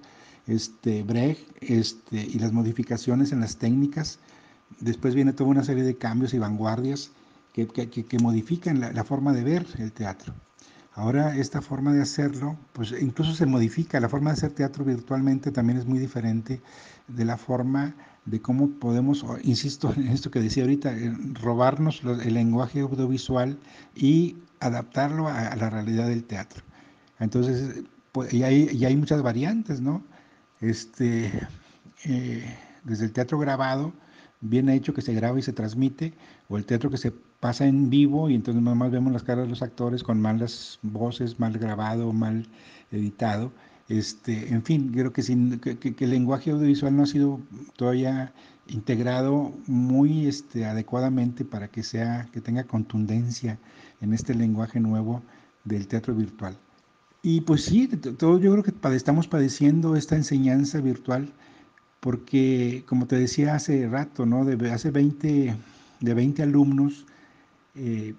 [0.47, 4.19] este, Brecht este, y las modificaciones en las técnicas.
[4.81, 7.13] Después viene toda una serie de cambios y vanguardias
[7.53, 10.35] que, que, modifican la forma de ver el teatro.
[10.95, 15.53] Ahora esta forma de hacerlo, pues incluso se modifica, la forma de hacer teatro virtualmente
[15.53, 16.61] también es muy diferente
[17.07, 20.95] de la forma de cómo podemos, insisto en esto que decía ahorita,
[21.41, 23.59] robarnos el lenguaje audiovisual
[23.95, 26.63] y adaptarlo a, la realidad del teatro.
[27.19, 30.03] Entonces, pues, y, hay, hay muchas variantes, ¿no?
[30.61, 31.33] Este,
[32.05, 33.93] eh, desde el teatro grabado,
[34.41, 36.15] bien hecho que se graba y se transmite,
[36.49, 39.51] o el teatro que se pasa en vivo y entonces nomás vemos las caras de
[39.51, 42.47] los actores con malas voces, mal grabado, mal
[42.91, 43.51] editado.
[43.89, 47.41] Este, en fin, creo que, sin, que, el lenguaje audiovisual no ha sido
[47.77, 48.33] todavía
[48.69, 53.59] integrado muy este, adecuadamente para que sea, que tenga contundencia
[54.01, 55.23] en este lenguaje nuevo
[55.65, 56.57] del teatro virtual.
[57.23, 61.33] Y pues sí, todo yo creo que estamos padeciendo esta enseñanza virtual
[62.01, 64.45] porque, como te decía hace rato, ¿no?
[64.45, 65.55] De hace 20,
[66.01, 67.07] de 20 alumnos,
[67.75, 68.19] 6,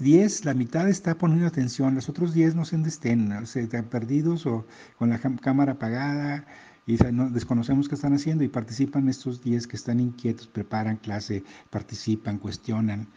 [0.00, 3.42] eh, 10, la mitad está poniendo atención, los otros 10 no sé dónde estén, o
[3.42, 4.66] están perdidos o
[4.98, 6.46] con la cámara apagada
[6.86, 11.44] y no, desconocemos qué están haciendo y participan estos 10 que están inquietos, preparan clase,
[11.70, 13.08] participan, cuestionan.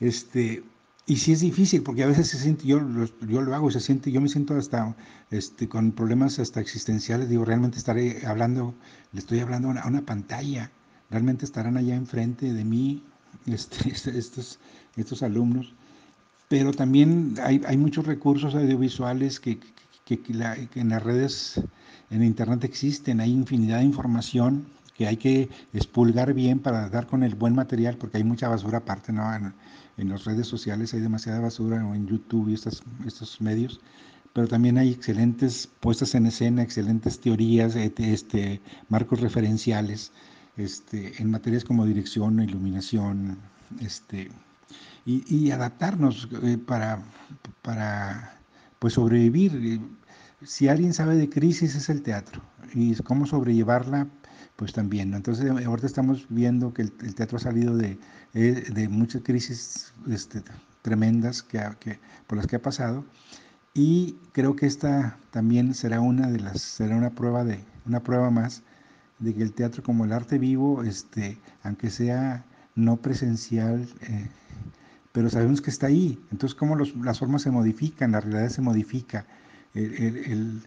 [0.00, 0.64] Este,
[1.06, 2.80] y sí es difícil, porque a veces se siente, yo,
[3.28, 4.96] yo lo hago, se siente, yo me siento hasta
[5.30, 8.74] este, con problemas hasta existenciales, digo, realmente estaré hablando,
[9.12, 10.72] le estoy hablando a una, pantalla,
[11.10, 13.04] realmente estarán allá enfrente de mí,
[13.46, 14.58] este, este, estos,
[14.96, 15.74] estos alumnos,
[16.48, 19.58] pero también hay, hay muchos recursos audiovisuales que,
[20.06, 20.20] que,
[20.76, 21.60] en las redes,
[22.10, 27.22] en Internet existen, hay infinidad de información que hay que expulgar bien para dar con
[27.22, 29.24] el buen material, porque hay mucha basura aparte, ¿no?
[29.34, 29.52] En,
[30.08, 33.80] las redes sociales hay demasiada basura, o en YouTube y estos, estos medios,
[34.34, 40.12] pero también hay excelentes puestas en escena, excelentes teorías, este, marcos referenciales,
[40.56, 43.38] este, en materias como dirección, iluminación,
[43.80, 44.30] este,
[45.04, 47.02] y, adaptarnos eh, para,
[47.62, 48.38] para
[48.78, 49.80] pues sobrevivir.
[50.42, 52.42] Si alguien sabe de crisis es el teatro
[52.74, 54.08] y cómo sobrellevarla,
[54.56, 55.14] pues también.
[55.14, 57.98] Entonces ahorita estamos viendo que el, teatro ha salido de,
[58.34, 60.42] eh, de muchas crisis este,
[60.82, 63.04] tremendas que, que, por las que ha pasado
[63.74, 68.30] y creo que esta también será una de las será una prueba de una prueba
[68.30, 68.62] más
[69.18, 74.28] de que el teatro como el arte vivo, este, aunque sea no presencial, eh,
[75.12, 76.18] pero sabemos que está ahí.
[76.30, 79.26] Entonces, cómo las formas se modifican, la realidad se modifica.
[79.74, 80.62] El,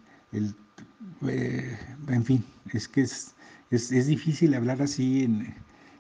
[1.28, 3.36] eh, en fin, es que es,
[3.70, 5.28] es, difícil hablar así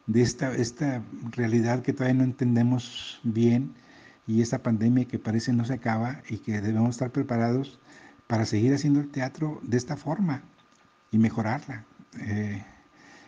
[0.07, 3.73] de esta, esta realidad que todavía no entendemos bien
[4.25, 7.79] y esta pandemia que parece no se acaba y que debemos estar preparados
[8.27, 10.43] para seguir haciendo el teatro de esta forma
[11.11, 11.85] y mejorarla.
[12.19, 12.63] Eh,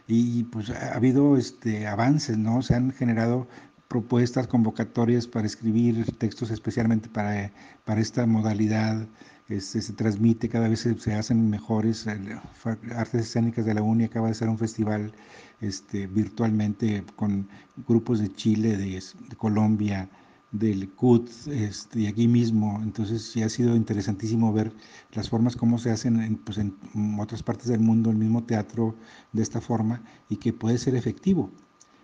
[0.08, 2.62] y pues ha habido este, avances, ¿no?
[2.62, 3.48] Se han generado
[3.88, 7.52] propuestas, convocatorias para escribir textos especialmente para,
[7.86, 9.08] para esta modalidad.
[9.50, 12.08] Este, se transmite, cada vez se, hacen mejores.
[12.08, 15.12] Artes Escénicas de la UNI acaba de ser un festival
[15.60, 17.50] este, virtualmente con
[17.88, 20.10] grupos de Chile, de Colombia,
[20.52, 22.80] del CUT este, y aquí mismo.
[22.84, 24.74] Entonces sí ha sido interesantísimo ver
[25.14, 26.76] las formas como se hacen en, pues, en
[27.20, 28.96] otras partes del mundo, el mismo teatro
[29.32, 31.50] de esta forma y que puede ser efectivo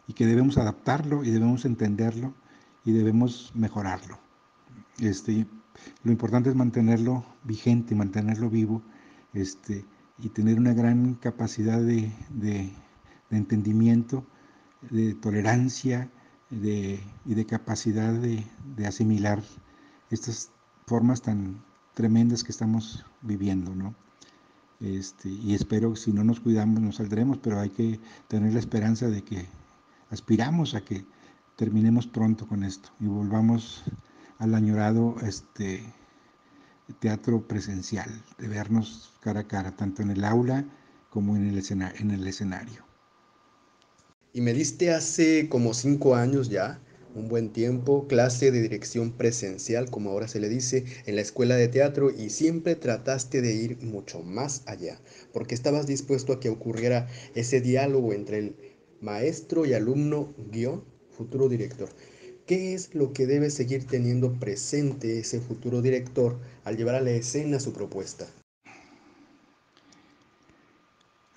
[0.07, 2.33] y que debemos adaptarlo y debemos entenderlo
[2.85, 4.17] y debemos mejorarlo.
[4.99, 5.45] Este,
[6.03, 8.81] lo importante es mantenerlo vigente, mantenerlo vivo
[9.33, 9.85] este,
[10.17, 12.71] y tener una gran capacidad de, de
[13.29, 14.25] entendimiento,
[14.89, 16.09] de tolerancia,
[16.49, 18.45] de, y de capacidad de,
[18.85, 19.43] asimilar
[20.09, 20.51] estas
[20.85, 23.95] formas tan tremendas que estamos viviendo, ¿no?
[24.79, 28.59] Este, y espero que si no nos cuidamos nos saldremos, pero hay que tener la
[28.59, 29.47] esperanza de que
[30.11, 31.05] aspiramos a que
[31.55, 33.83] terminemos pronto con esto y volvamos
[34.37, 35.83] al añorado este,
[36.99, 40.65] teatro presencial, de vernos cara a cara, tanto en el aula
[41.09, 42.86] como en el, en el escenario.
[44.37, 46.79] Y me diste hace como cinco años ya,
[47.15, 51.55] un buen tiempo, clase de dirección presencial, como ahora se le dice, en la escuela
[51.55, 55.01] de teatro y siempre trataste de ir mucho más allá,
[55.33, 58.55] porque estabas dispuesto a que ocurriera ese diálogo entre el
[59.01, 61.89] maestro y alumno guion futuro director.
[62.45, 67.09] ¿Qué es lo que debe seguir teniendo presente ese futuro director al llevar a la
[67.09, 68.27] escena su propuesta?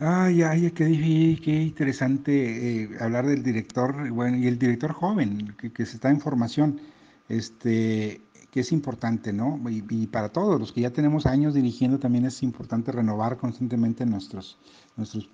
[0.03, 5.85] Ay, ay, qué, qué interesante eh, hablar del director, bueno, y el director joven, que,
[5.85, 6.81] se está en formación,
[7.29, 9.61] este, que es importante, ¿no?
[9.69, 14.59] Y, para todos los que ya tenemos años dirigiendo también es importante renovar constantemente nuestros,
[14.97, 15.29] nuestras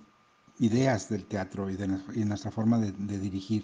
[0.59, 1.87] ideas del teatro y de,
[2.25, 3.63] nuestra forma de, dirigir.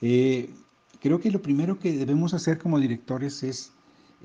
[0.00, 0.54] Eh,
[1.00, 3.72] creo que lo primero que debemos hacer como directores es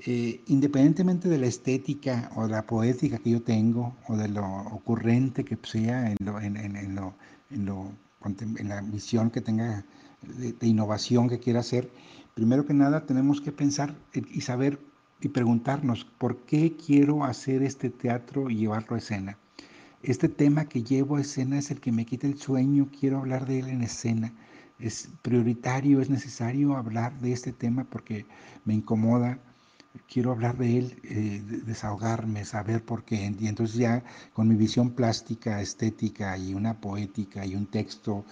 [0.04, 5.44] eh, independientemente de la estética o la poética que yo tengo o de lo ocurrente
[5.44, 7.14] que sea en, lo, en, en, lo,
[7.50, 9.84] en, la visión que tenga
[10.22, 11.88] de, innovación que quiera hacer,
[12.34, 14.80] primero que nada tenemos que pensar y saber
[15.20, 19.38] y preguntarnos por qué quiero hacer este teatro y llevarlo a escena.
[20.02, 23.46] Este tema que llevo a escena es el que me quita el sueño, quiero hablar
[23.46, 24.32] de él en escena.
[24.80, 28.26] Es prioritario, es necesario hablar de este tema porque
[28.64, 29.38] me incomoda,
[30.08, 33.34] quiero hablar de él, eh, desahogarme, saber por qué.
[33.38, 38.24] Y entonces ya con mi visión plástica, estética y una poética y un texto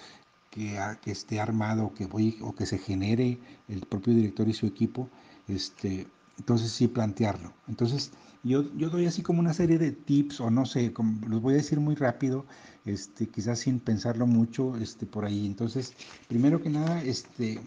[0.50, 4.66] que, que esté armado que voy, o que se genere el propio director y su
[4.66, 5.08] equipo,
[5.48, 6.06] este,
[6.38, 7.52] entonces sí plantearlo.
[7.68, 11.42] Entonces yo, yo doy así como una serie de tips o no sé, como, los
[11.42, 12.46] voy a decir muy rápido,
[12.84, 15.46] este, quizás sin pensarlo mucho este, por ahí.
[15.46, 15.92] Entonces,
[16.28, 17.60] primero que nada, este,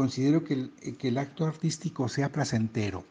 [0.00, 3.04] considero que el, que el acto artístico sea placentero,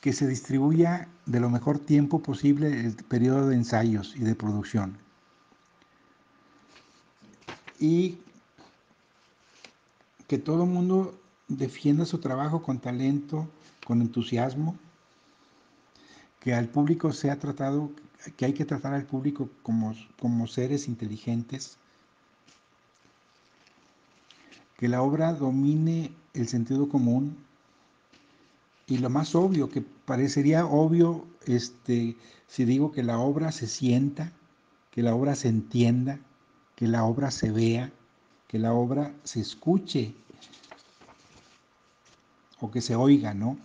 [0.00, 4.96] que se distribuya de lo mejor tiempo posible el periodo de ensayos y de producción.
[7.78, 8.18] Y
[10.26, 11.14] que todo el mundo
[11.46, 13.46] defienda su trabajo con talento,
[13.84, 14.74] con entusiasmo,
[16.40, 17.90] que al público sea tratado,
[18.38, 21.76] que hay que tratar al público como, como seres inteligentes,
[24.76, 27.36] que la obra domine el sentido común
[28.86, 34.32] y lo más obvio, que parecería obvio este, si digo que la obra se sienta,
[34.92, 36.20] que la obra se entienda,
[36.76, 37.90] que la obra se vea,
[38.46, 40.14] que la obra se escuche
[42.60, 43.58] o que se oiga, ¿no?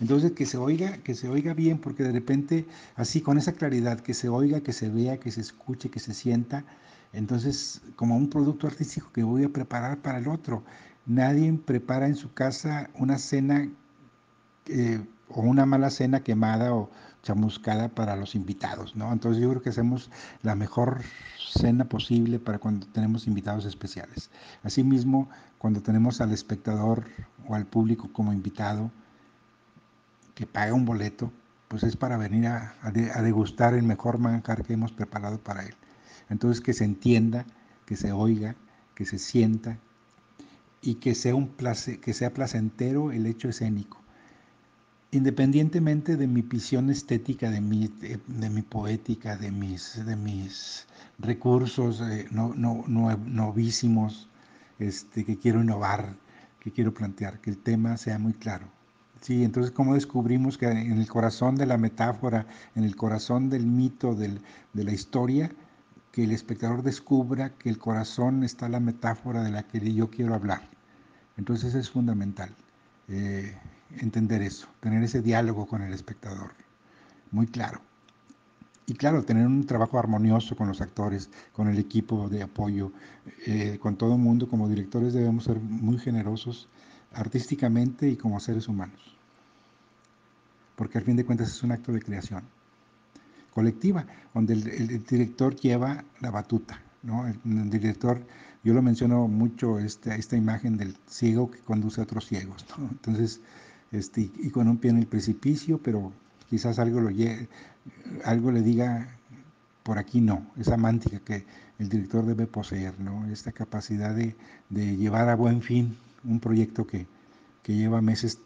[0.00, 4.00] Entonces que se oiga, que se oiga bien, porque de repente, así con esa claridad,
[4.00, 6.64] que se oiga, que se vea, que se escuche, que se sienta,
[7.12, 10.62] entonces como un producto artístico que voy a preparar para el otro.
[11.06, 13.68] Nadie prepara en su casa una cena
[14.66, 16.90] eh, o una mala cena quemada o
[17.22, 19.12] chamuscada para los invitados, ¿no?
[19.12, 20.10] Entonces yo creo que hacemos
[20.42, 21.02] la mejor
[21.52, 24.30] cena posible para cuando tenemos invitados especiales.
[24.62, 27.04] Asimismo, cuando tenemos al espectador
[27.46, 28.90] o al público como invitado
[30.34, 31.32] que paga un boleto,
[31.68, 32.74] pues es para venir a,
[33.22, 35.74] degustar el mejor manjar que hemos preparado para él.
[36.30, 37.46] Entonces que se entienda,
[37.86, 38.56] que se oiga,
[38.94, 39.78] que se sienta
[40.82, 43.98] y que sea, un que sea placentero el hecho escénico
[45.10, 50.86] independientemente de mi visión estética, de mi, de, mi poética, de mis, de mis
[51.18, 54.28] recursos eh, no, no, novísimos
[54.78, 56.14] este, que quiero innovar,
[56.60, 58.66] que quiero plantear, que el tema sea muy claro.
[59.22, 63.66] Sí, entonces, ¿cómo descubrimos que en el corazón de la metáfora, en el corazón del
[63.66, 64.40] mito, del,
[64.74, 65.50] de la historia,
[66.12, 70.34] que el espectador descubra que el corazón está la metáfora de la que yo quiero
[70.34, 70.62] hablar?
[71.36, 72.54] Entonces es fundamental.
[73.08, 73.56] Eh,
[73.98, 76.52] entender eso, tener ese diálogo con el espectador,
[77.30, 77.80] muy claro.
[78.86, 82.92] Y claro, tener un trabajo armonioso con los actores, con el equipo de apoyo,
[83.46, 84.48] eh, con todo el mundo.
[84.48, 86.68] Como directores debemos ser muy generosos
[87.12, 89.14] artísticamente y como seres humanos.
[90.74, 92.44] Porque al fin de cuentas es un acto de creación
[93.58, 96.80] colectiva, donde el, director lleva la batuta.
[97.02, 97.26] ¿no?
[97.26, 98.24] El, director,
[98.62, 102.64] yo lo menciono mucho, esta, esta imagen del ciego que conduce a otros ciegos.
[102.78, 103.40] Entonces,
[103.90, 106.12] este, y con un pie en el precipicio, pero
[106.48, 107.10] quizás algo, lo
[108.24, 109.08] algo le diga,
[109.82, 111.44] por aquí no, esa mántica que
[111.80, 113.26] el director debe poseer, ¿no?
[113.26, 114.36] esta capacidad de,
[114.70, 117.08] llevar a buen fin un proyecto que,
[117.64, 118.38] que lleva meses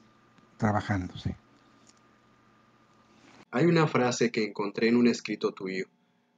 [0.56, 1.36] trabajándose.
[3.54, 5.84] Hay una frase que encontré en un escrito tuyo.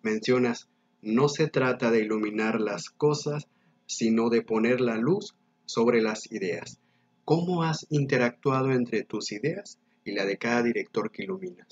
[0.03, 0.69] Mencionas,
[1.01, 3.47] no se trata de iluminar las cosas,
[3.87, 6.81] sino de poner la luz sobre las ideas.
[7.25, 11.69] ¿Cómo has interactuado entre tus ideas y la de cada director que iluminas?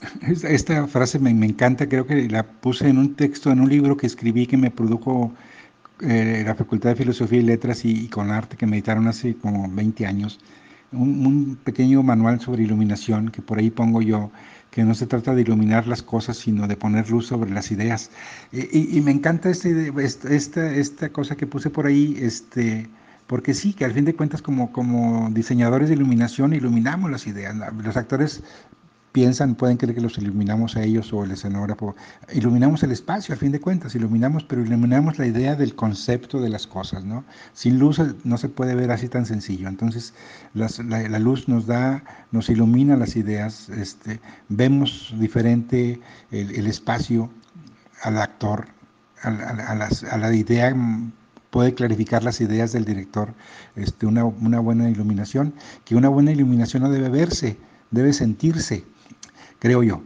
[0.42, 4.08] Esta frase me, encanta, creo que la puse en un texto, en un libro que
[4.08, 5.32] escribí que me produjo
[6.00, 9.70] eh, la Facultad de Filosofía y Letras y, con Arte que me editaron hace como
[9.70, 10.40] 20 años.
[10.96, 14.30] Un, pequeño manual sobre iluminación que por ahí pongo yo,
[14.70, 18.10] que no se trata de iluminar las cosas, sino de poner luz sobre las ideas.
[18.52, 19.92] Y, me encanta este,
[20.28, 22.88] esta, esta cosa que puse por ahí, este,
[23.26, 27.56] porque sí, que al fin de cuentas como, como diseñadores de iluminación iluminamos las ideas.
[27.82, 28.42] Los actores
[29.16, 31.96] piensan, pueden creer que los iluminamos a ellos o el escenógrafo.
[32.34, 36.50] Iluminamos el espacio, al fin de cuentas, iluminamos, pero iluminamos la idea del concepto de
[36.50, 37.24] las cosas, ¿no?
[37.54, 39.68] Sin luz no se puede ver así tan sencillo.
[39.68, 40.12] Entonces,
[40.52, 45.98] la, luz nos da, nos ilumina las ideas, este, vemos diferente
[46.30, 47.30] el, espacio
[48.02, 48.68] al actor,
[49.22, 50.74] a, a la idea
[51.56, 53.32] puede clarificar las ideas del director,
[53.76, 55.54] este, una, buena iluminación,
[55.86, 57.56] que una buena iluminación no debe verse,
[57.90, 58.84] debe sentirse,
[59.58, 60.02] creo yo.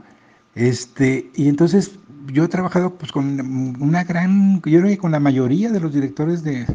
[0.54, 1.92] Este, y entonces
[2.26, 3.40] yo he trabajado pues, con
[3.80, 6.66] una gran, yo creo que con la mayoría de los directores de,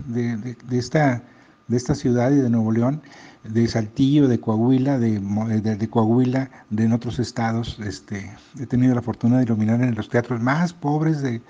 [0.72, 1.24] esta,
[1.68, 3.02] de esta ciudad y de Nuevo León,
[3.44, 7.80] de Saltillo, de Coahuila, de, de, Coahuila, de en otros estados.
[7.80, 11.42] Este, he tenido la fortuna de iluminar en los teatros más pobres de,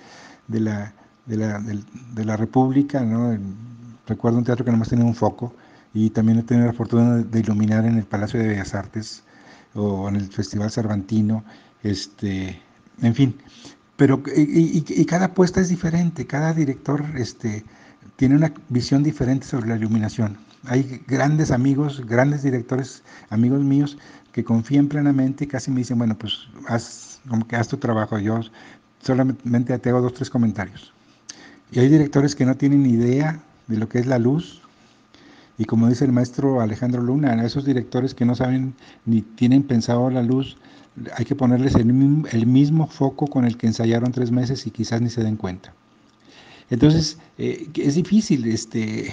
[0.49, 0.93] la,
[1.25, 3.37] de la, de, la República, ¿no?
[4.07, 5.53] recuerdo un teatro que nomás tenía un foco
[5.93, 9.23] y también he tenido la fortuna de, iluminar en el Palacio de Bellas Artes
[9.75, 11.43] o en el Festival Cervantino,
[11.83, 12.59] este,
[13.01, 13.35] en fin,
[13.97, 17.63] pero y, y, cada puesta es diferente, cada director este,
[18.15, 20.37] tiene una visión diferente sobre la iluminación.
[20.67, 23.97] Hay grandes amigos, grandes directores, amigos míos,
[24.31, 28.19] que confían plenamente y casi me dicen, bueno, pues haz, como que haz tu trabajo,
[28.19, 28.41] yo
[29.01, 30.93] solamente te hago dos, tres comentarios.
[31.71, 34.61] Y hay directores que no tienen idea de lo que es la luz.
[35.57, 38.73] Y como dice el maestro Alejandro Luna, a esos directores que no saben
[39.05, 40.57] ni tienen pensado la luz,
[41.15, 41.85] hay que ponerles el,
[42.45, 45.73] mismo foco con el que ensayaron tres meses y quizás ni se den cuenta.
[46.69, 49.11] Entonces, eh, es difícil, este,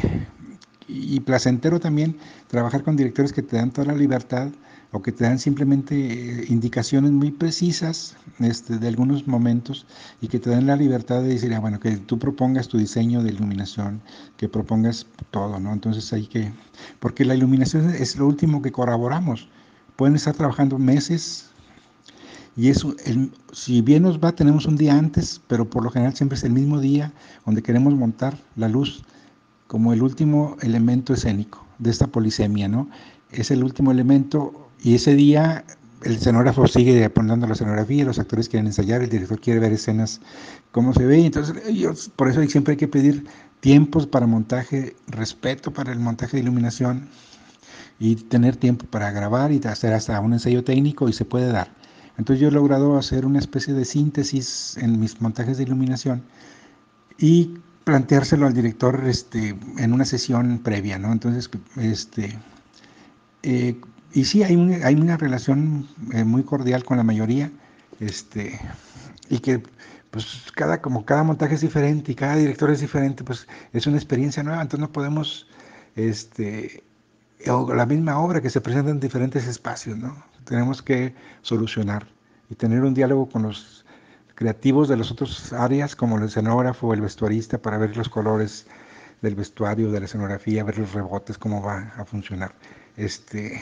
[0.88, 2.16] y placentero también
[2.48, 4.48] trabajar con directores que te dan toda la libertad
[4.92, 9.86] o que te dan simplemente eh, indicaciones muy precisas este, de algunos momentos
[10.20, 13.22] y que te dan la libertad de decir, ah, bueno, que tú propongas tu diseño
[13.22, 14.02] de iluminación,
[14.36, 15.72] que propongas todo, ¿no?
[15.72, 16.52] Entonces hay que,
[17.00, 19.48] porque la iluminación es lo último que corroboramos.
[19.96, 21.50] Pueden estar trabajando meses
[22.54, 22.94] y eso,
[23.52, 26.52] si bien nos va, tenemos un día antes, pero por lo general siempre es el
[26.52, 27.12] mismo día
[27.46, 29.02] donde queremos montar la luz
[29.68, 32.90] como el último elemento escénico de esta polisemia, ¿no?
[33.30, 35.64] Es el último elemento y ese día
[36.04, 40.20] el escenógrafo sigue poniendo la escenografía, los actores quieren ensayar, el director quiere ver escenas,
[40.72, 41.26] cómo se ve.
[41.26, 43.24] Entonces, ellos, por eso siempre hay que pedir
[43.60, 47.08] tiempos para montaje, respeto para el montaje de iluminación
[48.00, 51.72] y tener tiempo para grabar y hacer hasta un ensayo técnico y se puede dar.
[52.18, 56.22] Entonces yo he logrado hacer una especie de síntesis en mis montajes de iluminación
[57.18, 57.54] y
[57.84, 61.12] planteárselo al director este, en una sesión previa, ¿no?
[61.12, 62.38] Entonces, este,
[63.42, 63.80] eh,
[64.14, 64.54] y sí, hay,
[64.84, 67.50] hay una relación eh, muy cordial con la mayoría,
[68.00, 68.58] este,
[69.28, 69.62] y que
[70.10, 73.96] pues cada, como cada montaje es diferente y cada director es diferente, pues es una
[73.96, 75.48] experiencia nueva, entonces no podemos,
[75.96, 76.84] este,
[77.46, 80.22] la misma obra que se presenta en diferentes espacios, ¿no?
[80.44, 82.06] Tenemos que solucionar
[82.50, 83.86] y tener un diálogo con los
[84.34, 88.66] creativos de las otras áreas, como el escenógrafo o el vestuarista, para ver los colores
[89.22, 92.54] del vestuario, de la escenografía, ver los rebotes, cómo va a funcionar
[92.96, 93.60] este,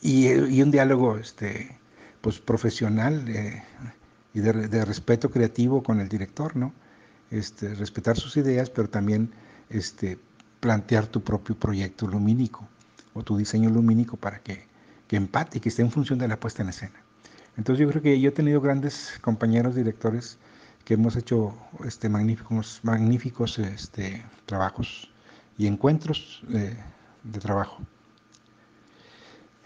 [0.00, 0.28] y,
[0.62, 1.76] un diálogo este,
[2.20, 3.62] pues, profesional eh,
[4.32, 6.72] y de, respeto creativo con el director, ¿no?
[7.30, 9.32] Este, respetar sus ideas, pero también
[9.70, 10.18] este,
[10.60, 12.68] plantear tu propio proyecto lumínico
[13.14, 14.66] o tu diseño lumínico para que,
[15.08, 17.02] que empate que esté en función de la puesta en escena.
[17.56, 20.38] Entonces yo creo que yo he tenido grandes compañeros directores
[20.84, 25.10] que hemos hecho este, magníficos, magníficos este, trabajos
[25.56, 26.76] y encuentros de
[27.40, 27.80] trabajo.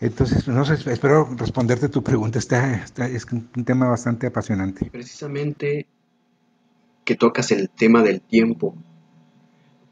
[0.01, 2.39] Entonces, no sé, espero responderte tu pregunta.
[2.39, 4.87] Está, es un tema bastante apasionante.
[4.91, 5.87] Precisamente
[7.05, 8.75] que tocas el tema del tiempo.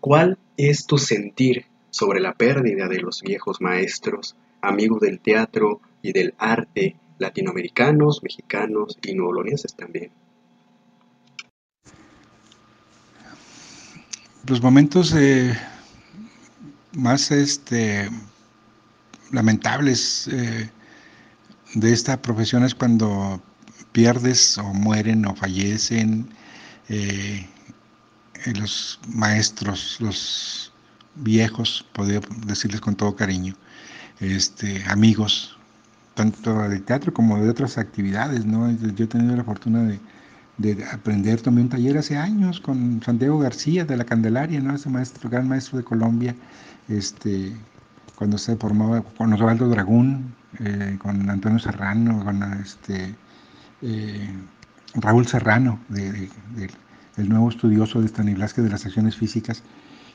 [0.01, 6.13] ¿Cuál es tu sentir sobre la pérdida de los viejos maestros, amigos del teatro y
[6.13, 10.11] del arte latinoamericanos, mexicanos y nuevolonienses también?
[14.47, 15.17] Los momentos
[16.93, 18.11] más este,
[19.33, 20.71] lamentables eh,
[21.75, 23.41] de esta profesión es cuando
[23.93, 26.29] pierdes o mueren o fallecen
[26.89, 27.47] eh,
[28.55, 30.73] los maestros, los
[31.17, 33.55] viejos, podría decirles con todo cariño,
[34.21, 35.57] este, amigos,
[36.15, 38.45] tanto del teatro como de otras actividades.
[38.45, 38.71] ¿no?
[38.71, 39.99] Yo he tenido la fortuna de,
[40.59, 44.75] de aprender, tomé un taller hace años con Santiago García de la Candelaria, ¿no?
[44.75, 46.35] ese maestro, gran maestro de Colombia,
[46.89, 47.53] este,
[48.17, 53.15] cuando se formaba con Osvaldo Dragún, eh, con Antonio Serrano, con este,
[53.83, 54.31] eh,
[54.95, 55.79] Raúl Serrano,
[57.17, 59.63] el nuevo estudioso de Stanislavski de las acciones físicas,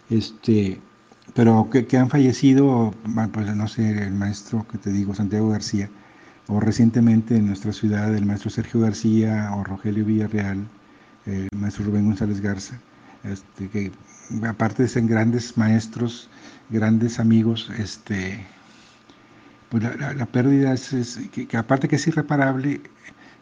[0.10, 0.82] este,
[1.36, 2.94] pero que, han fallecido,
[3.32, 5.90] pues no sé, el maestro que te digo, Santiago García,
[6.48, 10.68] o recientemente en nuestra ciudad el maestro Sergio García o Rogelio Villarreal,
[11.26, 12.80] el maestro Rubén González Garza,
[13.24, 13.92] este, que
[14.48, 16.30] aparte de ser grandes maestros,
[16.70, 18.46] grandes amigos, este,
[19.70, 22.82] pues la, pérdida es, que, aparte que es irreparable,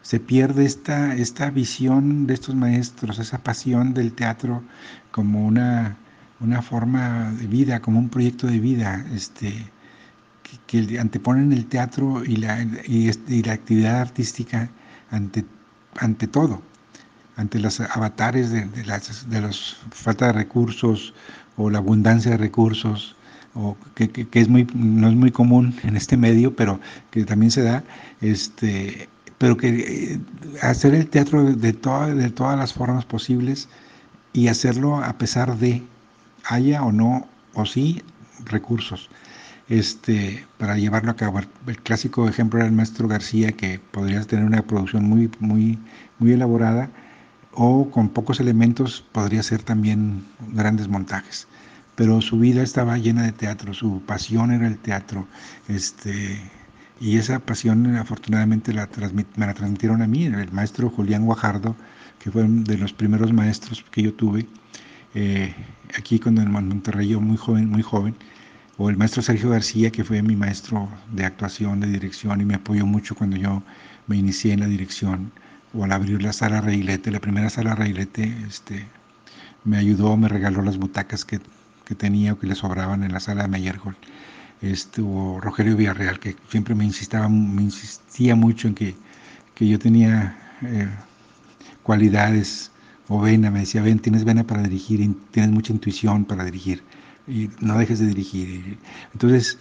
[0.02, 4.62] se pierde esta, esta visión de estos maestros, esa pasión del teatro
[5.10, 5.96] como una,
[6.40, 9.70] una forma de vida, como un proyecto de vida, este,
[10.66, 14.70] que, anteponen el teatro y la, y, la actividad artística
[15.10, 15.44] ante,
[15.98, 16.62] ante todo
[17.36, 21.14] ante los avatares de, de, las, de los falta de recursos
[21.56, 23.16] o la abundancia de recursos
[23.54, 27.62] o que, es muy, no es muy común en este medio, pero que también se
[27.62, 27.82] da,
[28.20, 29.08] este,
[29.38, 30.20] pero que eh,
[30.62, 31.72] hacer el teatro de, de
[32.30, 33.68] todas las formas posibles
[34.32, 35.82] y hacerlo a pesar de
[36.44, 38.02] haya o no, o sí,
[38.44, 39.10] recursos.
[39.68, 41.38] Este, para llevarlo a cabo.
[41.66, 45.78] El clásico ejemplo era el maestro García, que podría tener una producción muy, muy,
[46.18, 46.90] muy elaborada,
[47.52, 51.46] o con pocos elementos podría ser también grandes montajes.
[51.96, 55.26] Pero su vida estaba llena de teatro, su pasión era el teatro,
[55.68, 56.40] este,
[57.00, 58.88] y esa pasión afortunadamente la
[59.36, 61.76] me la transmitieron a mí, el maestro Julián Guajardo,
[62.18, 64.46] que fue uno de los primeros maestros que yo tuve,
[65.14, 65.54] eh,
[65.96, 68.14] aquí cuando en Monterrey yo muy joven, muy joven,
[68.78, 72.54] o el maestro Sergio García, que fue mi maestro de actuación, de dirección, y me
[72.54, 73.62] apoyó mucho cuando yo
[74.06, 75.32] me inicié en la dirección,
[75.74, 78.86] o al abrir la sala Reilete, la primera sala Reilete, este,
[79.64, 81.40] me ayudó, me regaló las butacas que
[81.90, 83.96] que tenía o que le sobraban en la sala de Meyerhold.
[84.62, 88.94] Estuvo Rogelio Villarreal, que siempre me, insistaba, me insistía mucho en que,
[89.56, 90.88] que yo tenía eh,
[91.82, 92.70] cualidades
[93.08, 95.00] o vena, me decía, ven, tienes vena para dirigir,
[95.32, 96.84] tienes mucha intuición para dirigir,
[97.26, 98.78] y no dejes de dirigir.
[99.12, 99.58] Entonces,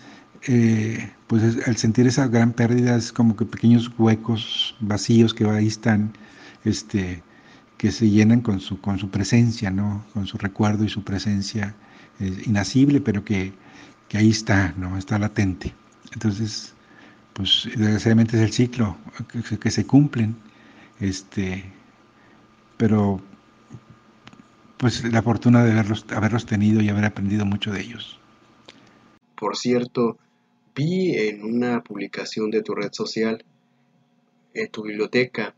[0.47, 5.67] eh, pues al sentir esa gran pérdida es como que pequeños huecos vacíos que ahí
[5.67, 6.13] están,
[6.63, 7.21] este,
[7.77, 10.05] que se llenan con su, con su presencia, ¿no?
[10.13, 11.75] con su recuerdo y su presencia
[12.19, 13.53] eh, inacible, pero que,
[14.07, 14.97] que, ahí está, ¿no?
[14.97, 15.73] está latente.
[16.13, 16.73] Entonces,
[17.33, 18.97] pues desgraciadamente es el ciclo
[19.31, 20.35] que, que se cumplen,
[20.99, 21.63] este,
[22.77, 23.21] pero
[24.77, 28.19] pues la fortuna de haberlos, haberlos tenido y haber aprendido mucho de ellos.
[29.35, 30.17] Por cierto,
[30.79, 33.43] vi en una publicación de tu red social,
[34.53, 35.53] en tu biblioteca,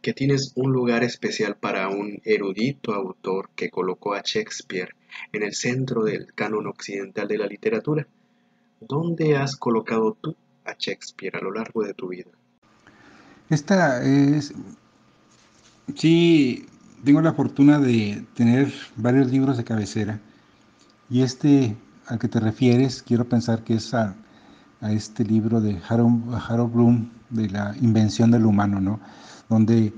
[0.00, 4.94] que tienes un lugar especial para un erudito autor que colocó a Shakespeare
[5.32, 8.06] en el centro del canon occidental de la literatura.
[8.80, 12.30] ¿Dónde has colocado tú a Shakespeare a lo largo de tu vida?
[13.50, 14.54] Esta es...
[15.94, 16.66] Sí,
[17.04, 20.18] tengo la fortuna de tener varios libros de cabecera
[21.10, 24.16] y este al que te refieres, quiero pensar que es a,
[24.90, 29.00] este libro de Harold, Bloom, de la invención del humano, ¿no?
[29.48, 29.92] Donde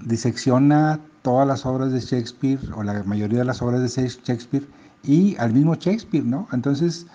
[0.00, 4.66] disecciona todas las obras de Shakespeare, o la mayoría de las obras de Shakespeare,
[5.02, 6.48] y al mismo Shakespeare, ¿no?
[6.52, 7.06] Entonces,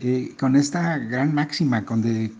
[0.00, 2.32] eh, con esta gran máxima, donde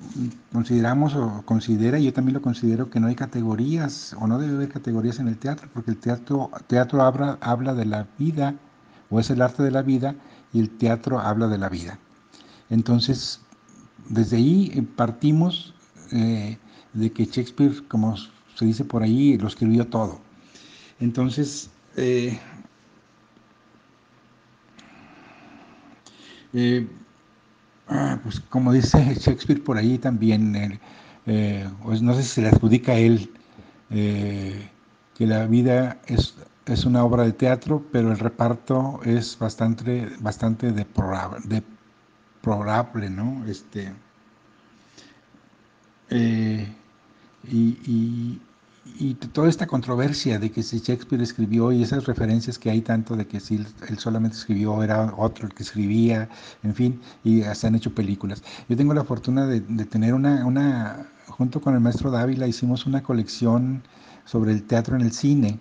[0.53, 4.69] consideramos o considera, yo también lo considero, que no hay categorías o no debe haber
[4.69, 8.55] categorías en el teatro, porque el teatro, teatro habla, habla de la vida,
[9.11, 10.15] o es el arte de la vida,
[10.53, 11.99] y el teatro habla de la vida.
[12.71, 13.41] Entonces,
[14.09, 15.75] desde ahí eh, partimos
[16.13, 16.59] eh,
[16.93, 20.21] de que Shakespeare, como se dice por ahí, lo escribió todo.
[21.01, 21.71] Entonces,
[27.89, 30.79] Ah, pues como dice Shakespeare por ahí también,
[31.27, 31.69] eh,
[32.03, 33.31] no sé si le adjudica a él
[33.91, 34.69] eh,
[35.15, 36.35] que la vida es,
[36.67, 41.63] es, una obra de teatro, pero el reparto es bastante, bastante deplorable,
[43.11, 43.45] ¿no?
[43.47, 43.93] Este,
[46.11, 46.67] eh,
[47.51, 48.41] y,
[48.99, 53.17] y toda esta controversia de que si Shakespeare escribió y esas referencias que hay tanto
[53.17, 56.29] de que si él solamente escribió, era otro el que escribía,
[56.63, 58.43] en fin, y se han hecho películas.
[58.69, 63.03] Yo tengo la fortuna de, tener una, una, junto con el maestro Dávila, hicimos una
[63.03, 63.83] colección
[64.25, 65.59] sobre el teatro en el cine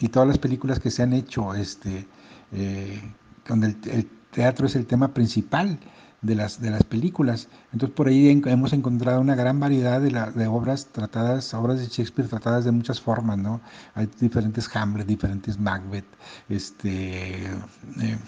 [0.00, 2.06] y todas las películas que se han hecho, este,
[2.52, 3.00] eh,
[3.46, 5.78] donde el teatro es el tema principal
[6.22, 7.48] de las, de las películas.
[7.72, 12.28] Entonces por ahí hemos encontrado una gran variedad de, de, obras tratadas, obras de Shakespeare
[12.28, 13.60] tratadas de muchas formas, ¿no?
[13.94, 16.04] Hay diferentes Hamlet, diferentes Macbeth,
[16.48, 18.18] este, eh,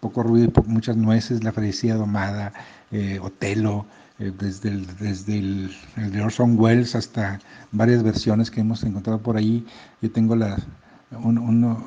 [0.00, 2.52] poco ruido y muchas nueces, La Felicidad Domada,
[2.90, 3.86] eh, Otelo,
[4.18, 7.38] eh, desde, el, desde el, de Orson Welles hasta
[7.72, 9.66] varias versiones que hemos encontrado por ahí.
[10.00, 10.36] Yo tengo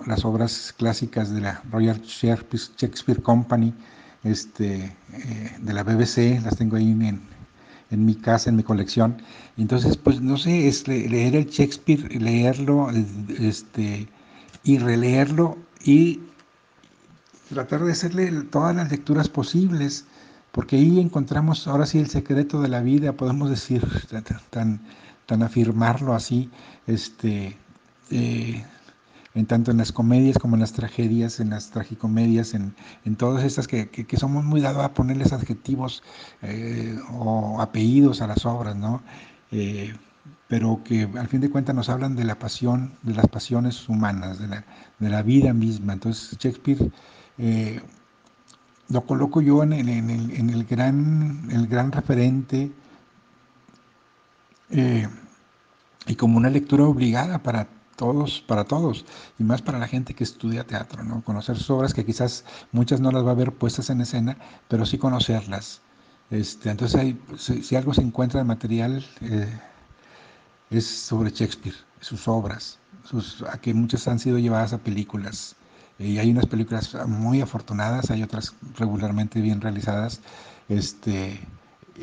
[0.05, 3.73] las obras clásicas de la Royal Shakespeare Company,
[4.23, 7.21] este, eh, de la BBC, las tengo ahí en,
[7.91, 9.21] en, mi casa, en mi colección.
[9.57, 12.89] Entonces, pues no sé, es leer el Shakespeare, leerlo
[13.39, 14.07] este,
[14.63, 16.21] y releerlo y
[17.49, 20.05] tratar de hacerle todas las lecturas posibles,
[20.51, 23.85] porque ahí encontramos ahora sí el secreto de la vida, podemos decir,
[24.49, 24.81] tan,
[25.25, 26.49] tan, afirmarlo así,
[26.87, 27.57] este,
[28.11, 28.65] eh,
[29.35, 32.73] en tanto en las comedias como en las tragedias, en las tragicomedias, en,
[33.05, 36.03] en todas estas que, que, somos muy dados a ponerles adjetivos
[36.41, 39.03] eh, o apellidos a las obras, ¿no?
[39.51, 39.93] Eh,
[40.47, 44.39] pero que al fin de cuentas nos hablan de la pasión, de las pasiones humanas,
[44.39, 44.65] de la,
[44.97, 45.93] de la vida misma.
[45.93, 46.91] Entonces Shakespeare
[47.37, 47.81] eh,
[48.89, 52.71] lo coloco yo en, en, el, en el, gran, el gran referente
[56.07, 57.67] y como una lectura obligada para
[57.99, 59.05] todos, para todos,
[59.37, 61.21] y más para la gente que estudia teatro, ¿no?
[61.21, 64.37] Conocer sus obras que quizás muchas no las va a ver puestas en escena,
[64.69, 65.81] pero sí conocerlas.
[66.31, 69.59] Este, entonces, si, algo se encuentra de material, eh,
[70.69, 75.57] es sobre Shakespeare, sus obras, sus, a que muchas han sido llevadas a películas.
[75.97, 80.21] Y hay unas películas muy afortunadas, hay otras regularmente bien realizadas.
[80.69, 81.37] Este,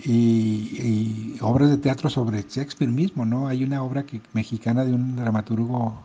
[0.04, 3.48] y, obras de teatro sobre Shakespeare mismo, ¿no?
[3.48, 6.02] Hay una obra que, mexicana de un dramaturgo,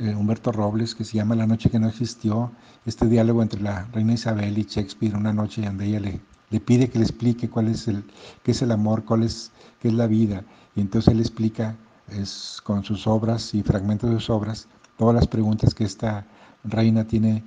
[0.00, 2.52] eh, Humberto Robles, que se llama La noche que no existió,
[2.86, 6.20] este diálogo entre la reina Isabel y Shakespeare, una noche donde ella le,
[6.50, 8.04] le pide que le explique cuál es el,
[8.42, 10.44] qué es el amor, cuál es, qué es la vida,
[10.74, 11.76] y entonces él explica
[12.08, 14.68] es, con sus obras y fragmentos de sus obras
[14.98, 16.26] todas las preguntas que esta
[16.64, 17.42] reina tiene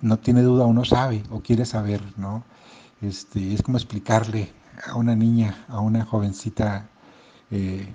[0.00, 2.44] no tiene duda o no sabe o quiere saber, ¿no?
[3.00, 4.52] Este, es como explicarle
[4.86, 6.88] a una niña, a una jovencita,
[7.50, 7.88] eh,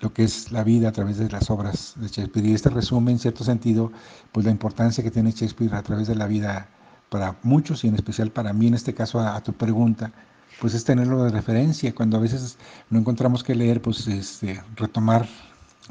[0.00, 2.46] lo que es la vida a través de las obras de Shakespeare.
[2.46, 3.92] Y este resume, en cierto sentido,
[4.32, 6.68] pues la importancia que tiene Shakespeare a través de la vida
[7.08, 10.12] para muchos y en especial para mí, en este caso a, tu pregunta,
[10.60, 11.94] pues es tenerlo de referencia.
[11.94, 12.58] Cuando a veces
[12.90, 15.26] no encontramos que leer, pues este, retomar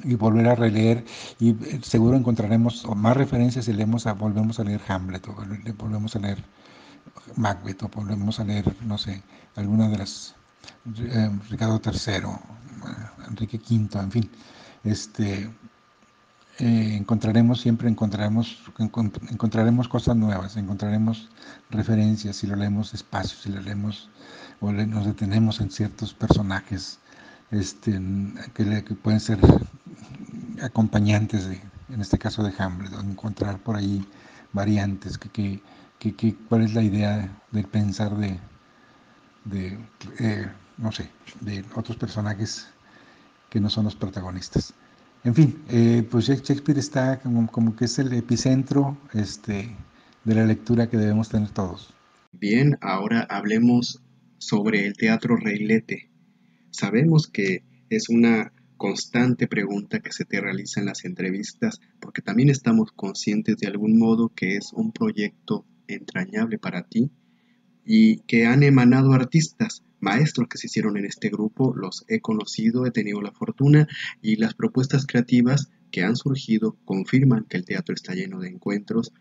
[0.04, 1.06] y volver a releer
[1.40, 5.36] y eh, seguro encontraremos más referencias si leemos a, volvemos a leer Hamlet o
[5.78, 6.44] volvemos a leer
[7.36, 9.24] Macbeth o volvemos a leer, no sé,
[9.56, 10.36] alguna de las
[10.98, 12.28] eh, Ricardo III,
[13.30, 14.30] Enrique V, en fin,
[14.84, 15.50] este,
[16.60, 18.62] eh, encontraremos siempre encontraremos
[19.30, 21.30] encontraremos cosas nuevas, encontraremos
[21.70, 24.10] referencias si lo leemos despacio, si lo leemos
[24.62, 27.00] o nos detenemos en ciertos personajes
[27.52, 28.00] este,
[28.54, 29.40] que, pueden ser
[30.62, 34.06] acompañantes de, en este caso de Hamlet, encontrar por ahí
[34.54, 35.62] variantes, que,
[36.14, 38.40] cuál es la idea del pensar de,
[39.46, 39.78] de
[40.20, 40.48] eh,
[40.78, 41.10] no sé,
[41.42, 42.68] de otros personajes
[43.50, 44.74] que no son los protagonistas.
[45.24, 49.76] En fin, eh, pues Shakespeare está como, como, que es el epicentro este,
[50.24, 51.94] de la lectura que debemos tener todos.
[52.34, 54.02] Bien, ahora hablemos
[54.38, 56.10] sobre el teatro reilete.
[56.70, 62.50] Sabemos que es una constante pregunta que se te realiza en las entrevistas porque también
[62.50, 67.12] estamos conscientes de algún modo que es un proyecto entrañable para ti
[67.86, 72.86] y que han emanado artistas, maestros que se hicieron en este grupo, los he conocido,
[72.86, 73.88] he tenido la fortuna
[74.22, 79.14] y las propuestas creativas que han surgido confirman que el teatro está lleno de encuentros.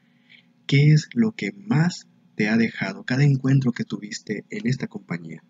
[0.66, 5.42] ¿Qué es lo que más te ha dejado cada encuentro que tuviste en esta compañía?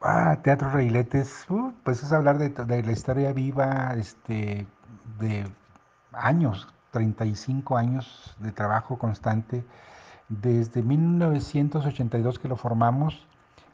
[0.00, 4.66] Ah, Teatro Reiletes, uh, pues es hablar de, de, la historia viva este,
[5.18, 5.44] de
[6.12, 9.64] años, 35 años de trabajo constante,
[10.28, 13.26] desde 1982 que lo formamos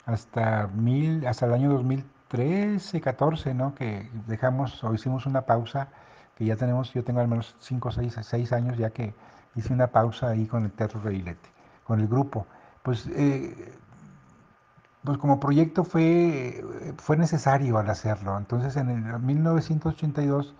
[0.06, 3.74] hasta, mil, hasta el año 2013, 14, ¿no?
[3.74, 5.88] que dejamos o hicimos una pausa,
[6.36, 9.14] que ya tenemos, yo tengo al menos 5 o 6, 6 años ya que
[9.54, 11.48] hice una pausa ahí con el Teatro Reilete,
[11.84, 12.46] con el grupo.
[12.82, 13.72] Pues eh,
[15.04, 16.64] pues como proyecto fue,
[16.96, 18.36] fue necesario al hacerlo.
[18.38, 20.54] Entonces en el 1982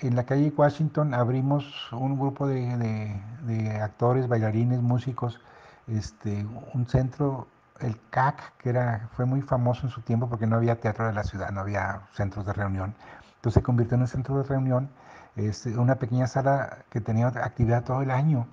[0.00, 5.40] en la calle Washington abrimos un grupo de, actores, bailarines, músicos,
[5.86, 7.46] este, un centro,
[7.80, 11.12] el CAC, que era, fue muy famoso en su tiempo porque no había teatro de
[11.12, 12.94] la ciudad, no había centros de reunión.
[13.36, 14.90] Entonces se convirtió en un centro de reunión,
[15.36, 18.46] este, una pequeña sala que tenía actividad todo el año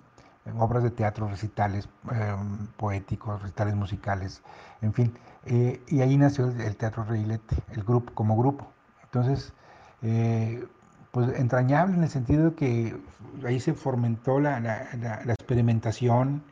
[0.58, 4.42] obras de teatro, recitales em, poéticos, recitales musicales,
[4.82, 5.18] en fin.
[5.46, 8.68] Eh, y ahí nació el, Teatro Reilete, el grupo, como grupo.
[9.04, 9.54] Entonces,
[10.02, 10.66] eh,
[11.16, 13.02] pues entrañable en el sentido de que
[13.46, 14.58] ahí se fomentó la,
[15.30, 16.44] experimentación,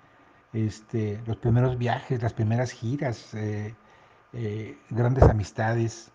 [0.53, 3.75] este, los primeros viajes, las primeras giras, eh,
[4.89, 6.13] grandes amistades.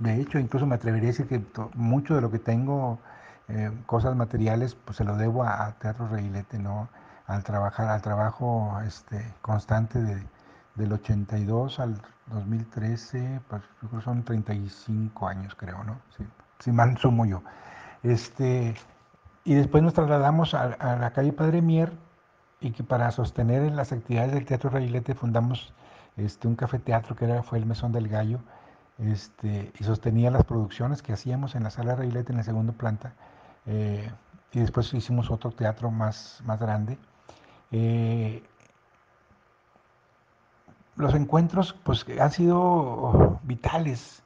[0.00, 1.40] De hecho, incluso me atrevería a decir que
[1.74, 2.98] mucho de lo que tengo
[3.46, 6.88] eh, cosas materiales, pues se lo debo a, Teatro Reilete, ¿no?
[7.28, 10.26] Al trabajar, al trabajo este, constante de,
[10.74, 12.02] del 82 al
[12.32, 13.62] 2013, pues
[14.02, 16.00] son 35 años, creo, ¿no?
[16.58, 17.42] Si mal sumo yo.
[18.02, 18.74] Este,
[19.44, 21.92] y después nos trasladamos a, la calle Padre Mier
[22.60, 25.72] y que para sostener las actividades del Teatro Reilete fundamos
[26.16, 28.40] este, un café teatro que era, fue el Mesón del Gallo
[28.98, 33.12] este, y sostenía las producciones que hacíamos en la sala Reilete en la segunda planta
[33.66, 34.10] eh,
[34.52, 36.98] y después hicimos otro teatro más, más grande.
[37.72, 38.42] Eh,
[40.96, 44.22] los encuentros pues han sido vitales.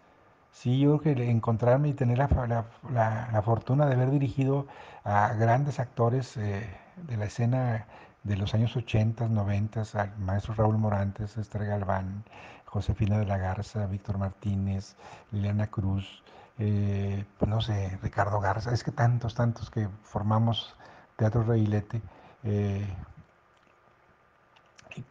[0.53, 4.67] Sí, yo creo que encontrarme y tener la, la, fortuna de haber dirigido
[5.05, 6.69] a grandes actores eh,
[7.09, 7.87] de la escena
[8.25, 12.25] de los años 80, 90, al maestro Raúl Morantes, Esther Galván,
[12.67, 14.97] Josefina de la Garza, Víctor Martínez,
[15.33, 16.23] Liliana Cruz,
[16.59, 20.75] eh, pues no sé, Ricardo Garza, es que tantos, tantos que formamos
[21.17, 22.03] Teatro Reilete.
[22.45, 22.87] Eh,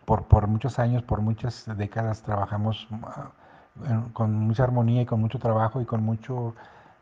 [0.05, 3.31] por, por, muchos años, por muchas décadas trabajamos ah,
[4.13, 6.55] con mucha armonía y con mucho trabajo y con mucho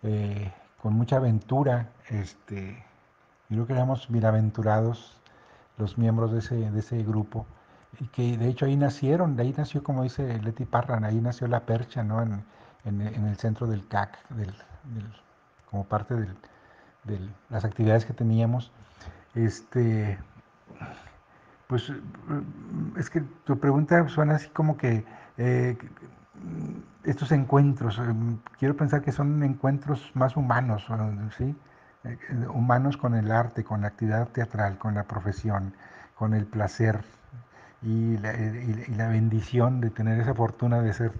[0.03, 0.51] eh,
[0.81, 1.89] con mucha aventura.
[2.09, 2.83] Este,
[3.49, 5.19] yo creo que éramos bienaventurados
[5.77, 7.45] los miembros de ese, de ese grupo
[7.99, 11.47] y que de hecho ahí nacieron, de ahí nació, como dice Leti Parran, ahí nació
[11.47, 12.21] la percha, ¿no?
[12.21, 12.43] En,
[12.85, 14.17] en, el centro del CAC,
[15.69, 17.19] como parte de
[17.49, 18.71] las actividades que teníamos.
[19.35, 20.17] Este,
[21.67, 21.91] pues
[22.97, 25.05] es que tu pregunta suena así como que
[25.37, 25.77] eh,
[27.03, 28.03] estos encuentros, eh,
[28.59, 30.85] quiero pensar que son encuentros más humanos,
[31.37, 31.55] ¿sí?
[32.03, 32.17] eh,
[32.53, 35.73] humanos con el arte, con la actividad teatral, con la profesión,
[36.15, 37.03] con el placer
[37.81, 41.11] y la, bendición de tener esa fortuna de ser,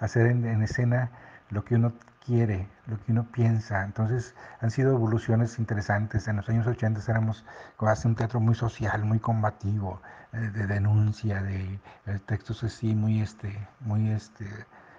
[0.00, 1.10] hacer en, escena
[1.50, 1.92] lo que uno
[2.24, 3.84] quiere, lo que uno piensa.
[3.84, 6.28] Entonces han sido evoluciones interesantes.
[6.28, 7.44] En los años 80 éramos
[7.78, 13.20] hace un teatro muy social, muy combativo, eh, de denuncia, de, de, textos así muy,
[13.20, 14.46] este, muy este,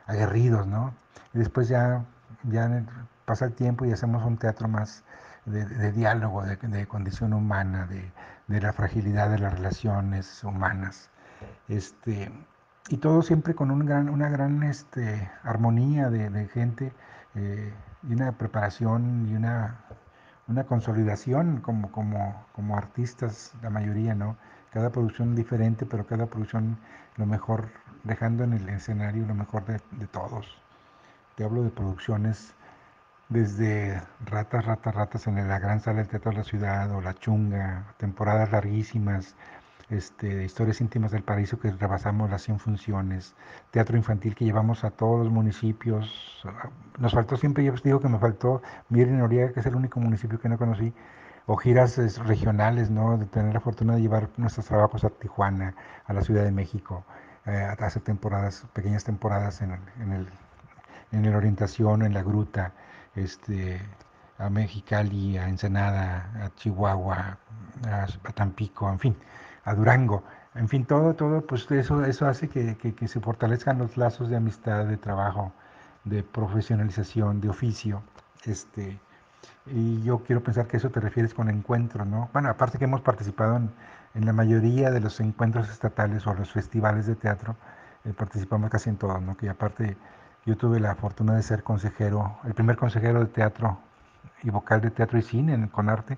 [0.05, 0.93] aguerridos, ¿no?
[1.34, 2.03] Y después ya,
[2.43, 2.84] ya
[3.25, 5.03] pasa el tiempo y hacemos un teatro más
[5.45, 11.09] de, diálogo, de, condición humana, de, la fragilidad de las relaciones humanas.
[11.67, 12.32] Este,
[12.89, 16.91] y todo siempre con un gran, una gran este, armonía de, gente
[17.36, 17.73] eh,
[18.07, 19.79] y una preparación y una,
[20.47, 24.36] una consolidación como, como, como artistas, la mayoría, ¿no?
[24.72, 26.78] Cada producción diferente, pero cada producción
[27.17, 27.69] lo mejor,
[28.03, 30.57] dejando en el escenario lo mejor de, de todos.
[31.36, 32.53] Te hablo de producciones
[33.30, 37.13] desde ratas, ratas, ratas en la gran sala del Teatro de la Ciudad o La
[37.13, 39.36] Chunga, temporadas larguísimas,
[39.89, 43.36] este, historias íntimas del paraíso que rebasamos las 100 funciones,
[43.72, 46.45] teatro infantil que llevamos a todos los municipios.
[46.97, 50.39] Nos faltó siempre, yo digo que me faltó Miren Noriega, que es el único municipio
[50.39, 50.93] que no conocí,
[51.46, 53.18] o giras regionales, ¿no?
[53.18, 55.76] De tener la fortuna de llevar nuestros trabajos a Tijuana,
[56.06, 57.04] a la Ciudad de México,
[57.46, 60.28] eh, hace temporadas, pequeñas temporadas en, en, el,
[61.12, 62.74] en la orientación, en la gruta
[63.16, 63.82] este,
[64.38, 67.38] a Mexicali, a Ensenada, a Chihuahua,
[67.88, 69.16] a, Tampico, en fin,
[69.66, 70.24] a Durango.
[70.56, 74.36] En fin, todo, todo, pues eso, eso hace que, que, se fortalezcan los lazos de
[74.36, 75.54] amistad, de trabajo,
[76.04, 78.04] de profesionalización, de oficio.
[78.46, 79.00] Este,
[79.66, 82.30] y yo quiero pensar que eso te refieres con encuentro, ¿no?
[82.34, 83.72] Bueno, aparte que hemos participado en,
[84.16, 87.55] en la mayoría de los encuentros estatales o los festivales de teatro,
[88.05, 89.38] eh, participamos casi en todos, ¿no?
[89.38, 89.97] Que aparte
[90.45, 93.78] yo tuve la fortuna de ser consejero, el primer consejero de teatro
[94.43, 96.18] y vocal de teatro y cine en Conarte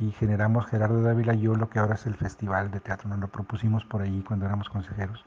[0.00, 3.20] y generamos Gerardo Dávila y yo lo que ahora es el Festival de Teatro, nos
[3.20, 5.24] lo propusimos por ahí cuando éramos consejeros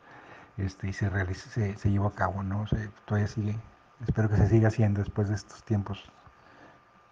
[0.57, 1.09] este, y se,
[1.77, 2.65] se, llevó a cabo, ¿no?
[3.05, 3.57] todavía sigue,
[4.05, 6.11] espero que se siga haciendo después de estos tiempos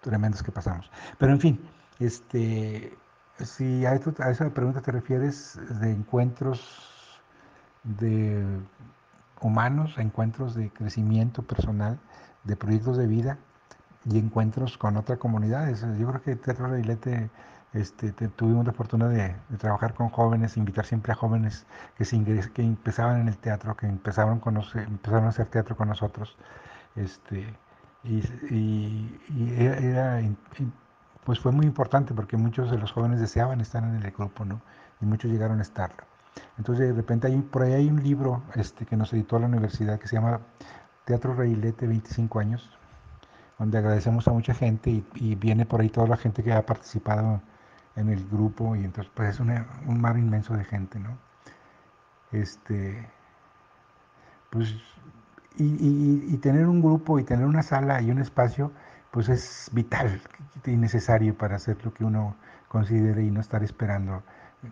[0.09, 0.89] tremendos que pasamos.
[1.17, 1.59] Pero en fin,
[1.99, 2.97] este,
[3.43, 7.21] si a, a esa pregunta te refieres de encuentros
[7.83, 8.43] de
[9.41, 11.99] humanos, encuentros de crecimiento personal,
[12.43, 13.37] de proyectos de vida
[14.05, 15.81] y encuentros con otras comunidades.
[15.97, 17.29] Yo creo que Teatro Reilete
[17.73, 21.65] este, tuvimos la fortuna de, trabajar con jóvenes, invitar siempre a jóvenes
[21.97, 24.41] que, se que empezaban en el teatro, que empezaron,
[24.75, 26.37] empezaron a hacer teatro con nosotros.
[26.95, 27.53] Este,
[28.05, 29.19] y,
[29.57, 30.21] era,
[31.23, 34.61] pues fue muy importante porque muchos de los jóvenes deseaban estar en el grupo, ¿no?
[35.01, 36.03] Y muchos llegaron a estarlo.
[36.57, 39.99] Entonces de repente hay, por ahí hay un libro este, que nos editó la universidad
[39.99, 40.41] que se llama
[41.05, 42.69] Teatro Reilete 25 años,
[43.57, 47.41] donde agradecemos a mucha gente y, viene por ahí toda la gente que ha participado
[47.95, 51.17] en el grupo y entonces pues es un mar inmenso de gente, ¿no?
[52.31, 53.07] Este,
[54.49, 54.75] pues,
[55.57, 58.71] y, y, tener un grupo y tener una sala y un espacio,
[59.11, 60.21] pues es vital
[60.65, 62.35] y necesario para hacer lo que uno
[62.67, 64.23] considere y no estar esperando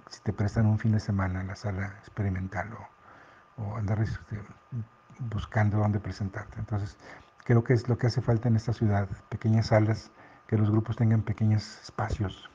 [0.10, 2.70] si te prestan un fin de semana en la sala experimental
[3.58, 4.40] o, andar este,
[5.32, 6.60] buscando dónde presentarte.
[6.60, 6.98] Entonces,
[7.44, 10.12] creo que es lo que hace falta en esta ciudad, pequeñas salas,
[10.48, 12.50] que los grupos tengan pequeños espacios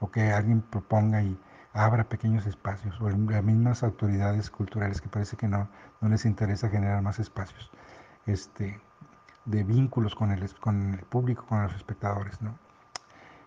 [0.00, 1.38] o que alguien proponga y
[1.74, 5.68] abra pequeños espacios o las mismas autoridades culturales que parece que no,
[6.00, 7.70] no les interesa generar más espacios
[8.26, 8.80] este,
[9.44, 12.40] de vínculos con el, con el público, con los espectadores.
[12.40, 12.56] ¿no?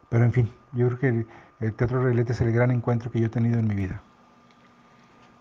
[0.10, 1.26] Pero en fin, yo creo que
[1.66, 4.02] el Teatro Reilete es el gran encuentro que yo he tenido en mi vida.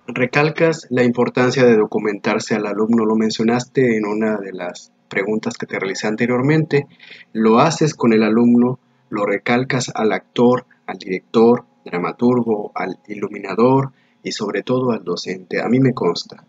[0.06, 5.66] Recalcas la importancia de documentarse al alumno, lo mencionaste en una de las preguntas que
[5.66, 6.86] te realicé anteriormente,
[7.32, 8.78] lo haces con el alumno,
[9.10, 15.62] lo recalcas al actor, al director, dramaturgo, al iluminador y sobre todo al docente.
[15.62, 16.44] A mí me consta.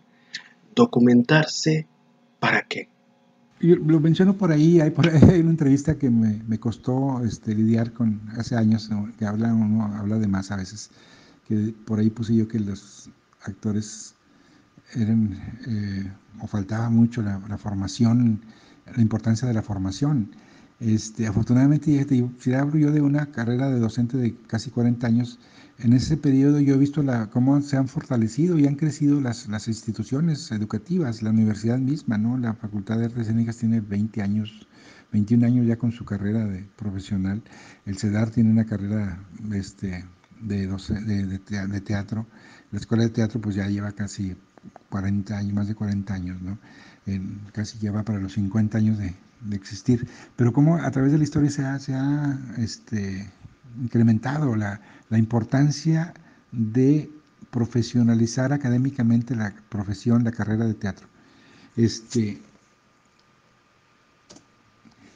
[0.74, 1.86] ¿Documentarse
[2.38, 2.90] para qué?
[3.60, 7.92] lo menciono por ahí, hay, por ahí una entrevista que me, me, costó este, lidiar
[7.92, 10.90] con hace años, que habla, uno habla de más a veces,
[11.48, 13.10] que por ahí puse yo que los
[13.42, 14.14] actores
[14.94, 15.32] eran,
[15.66, 18.42] eh, o faltaba mucho la, formación,
[18.94, 20.30] la importancia de la formación.
[20.80, 22.06] Este, afortunadamente,
[22.38, 25.38] si hablo yo de una carrera de docente de casi 40 años,
[25.78, 29.48] en ese periodo yo he visto la, cómo se han fortalecido y han crecido las,
[29.48, 32.38] las instituciones educativas, la universidad misma, ¿no?
[32.38, 34.66] La Facultad de Artes Escénicas tiene 20 años,
[35.12, 37.42] 21 años ya con su carrera de profesional.
[37.84, 39.20] El CEDAR tiene una carrera
[39.52, 40.04] este,
[40.40, 42.26] de, de, teatro.
[42.70, 44.36] La Escuela de Teatro pues ya lleva casi
[44.90, 46.58] 40 años, más de 40 años, ¿no?
[47.52, 49.14] casi lleva para los 50 años de,
[49.52, 50.08] existir.
[50.36, 53.30] Pero cómo a través de la historia se ha, este,
[53.80, 56.14] incrementado la, la importancia
[56.52, 57.10] de
[57.50, 61.06] profesionalizar académicamente la profesión, la carrera de teatro.
[61.76, 62.42] Este,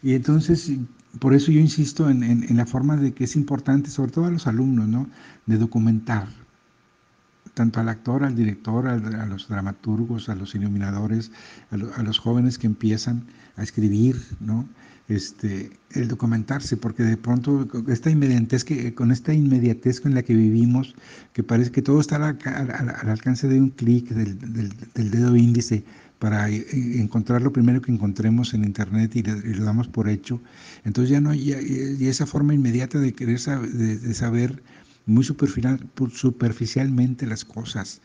[0.03, 0.71] y entonces,
[1.19, 4.47] por eso yo insisto en, la forma de que es importante, sobre todo a los
[4.47, 5.09] alumnos, ¿no?
[5.47, 6.29] de documentar,
[7.55, 8.97] tanto al actor, al director, a,
[9.27, 11.31] los dramaturgos, a los iluminadores,
[11.71, 13.27] a, los jóvenes que empiezan
[13.57, 14.69] a escribir, ¿no?
[15.09, 20.35] Este, el documentarse, porque de pronto esta inmediatez que, con esta inmediatez con la que
[20.35, 20.95] vivimos,
[21.33, 25.85] que parece que todo está al, alcance de un clic del, dedo índice
[26.19, 26.65] para eh,
[26.99, 30.41] encontrar lo primero que encontremos en internet y, lo damos por hecho,
[30.85, 31.53] entonces ya no y
[32.07, 34.63] esa forma inmediata de querer saber, de saber
[35.07, 38.01] muy superficialmente las cosas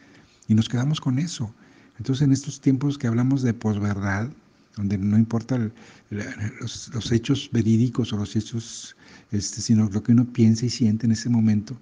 [0.48, 1.54] y nos quedamos con eso.
[1.98, 4.30] Entonces en estos tiempos que hablamos de posverdad,
[4.76, 5.60] donde no importa
[6.10, 8.96] los, hechos verídicos o los hechos,
[9.32, 11.78] este, sino lo que uno piensa y siente en ese momento,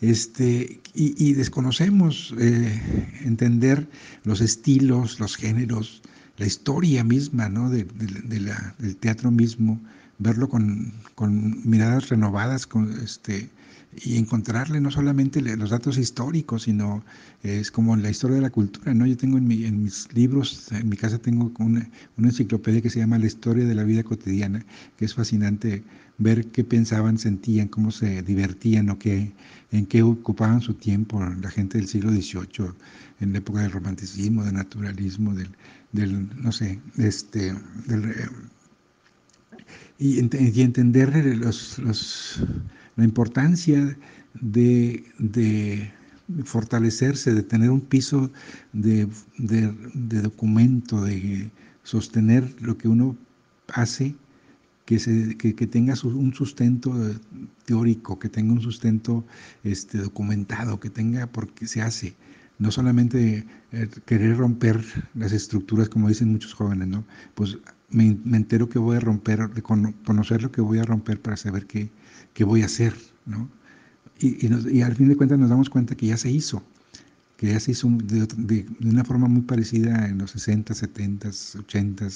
[0.00, 3.88] este, y, desconocemos eh, entender
[4.22, 6.02] los estilos, los géneros,
[6.36, 7.68] la historia misma ¿no?
[7.68, 9.80] de, del teatro mismo,
[10.18, 13.50] verlo con, con miradas renovadas, con, este,
[13.96, 17.04] y encontrarle no solamente los datos históricos, sino
[17.42, 19.06] es como la historia de la cultura, ¿no?
[19.06, 23.00] Yo tengo en, en mis libros, en mi casa tengo una, una, enciclopedia que se
[23.00, 24.64] llama La historia de la vida cotidiana,
[24.96, 25.82] que es fascinante
[26.18, 29.32] ver qué pensaban, sentían, cómo se divertían o qué,
[29.72, 32.72] en qué ocupaban su tiempo la gente del siglo XVIII,
[33.20, 35.34] en la época del romanticismo, del naturalismo,
[35.92, 37.54] del, no sé, este,
[37.86, 38.28] del, eh,
[39.98, 41.80] y, y entender los
[42.98, 43.96] la importancia
[44.34, 45.92] de,
[46.44, 48.30] fortalecerse, de tener un piso
[48.72, 49.08] de,
[50.22, 51.48] documento, de
[51.84, 53.16] sostener lo que uno
[53.72, 54.16] hace,
[54.84, 55.36] que, se,
[55.70, 56.92] tenga un sustento
[57.64, 59.24] teórico, que tenga un sustento
[59.62, 62.16] este, documentado, que tenga porque se hace.
[62.58, 64.84] No solamente eh, querer romper
[65.14, 67.04] las estructuras, como dicen muchos jóvenes, ¿no?
[67.36, 67.58] Pues
[67.90, 71.36] me, me entero que voy a romper, de conocer lo que voy a romper para
[71.36, 71.92] saber qué,
[72.34, 72.94] qué voy a hacer,
[73.26, 73.48] ¿no?
[74.20, 76.62] Y, al fin de cuentas nos damos cuenta que ya se hizo,
[77.36, 81.28] que ya se hizo de, una forma muy parecida en los 60, 70,
[81.60, 82.08] 80,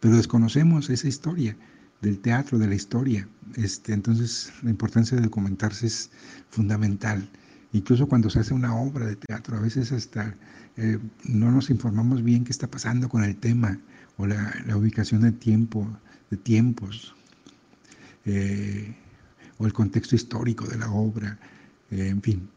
[0.00, 1.56] pero desconocemos esa historia
[2.00, 3.28] del teatro, de la historia.
[3.56, 6.10] Este, entonces la importancia de documentarse es
[6.48, 7.28] fundamental.
[7.74, 10.34] Incluso cuando se hace una obra de teatro, a veces hasta
[10.78, 13.78] eh, no nos informamos bien qué está pasando con el tema
[14.16, 15.86] o la, ubicación de tiempo,
[16.30, 17.14] de tiempos.
[18.24, 18.94] Eh,
[19.62, 21.38] o el contexto histórico de la obra,
[21.92, 22.48] eh, en fin.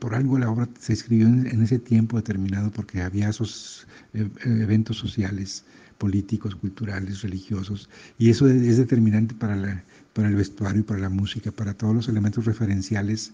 [0.00, 4.96] Por algo la obra se escribió en, ese tiempo determinado porque había esos eh, eventos
[4.96, 5.64] sociales,
[5.96, 7.88] políticos, culturales, religiosos,
[8.18, 9.84] y eso es, determinante para,
[10.16, 13.32] el vestuario, para la música, para todos los elementos referenciales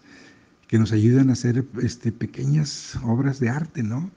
[0.69, 4.11] que nos ayudan a hacer este, pequeñas obras de arte, ¿no?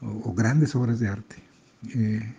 [0.00, 1.36] O, grandes obras de arte.
[1.94, 2.32] Eh,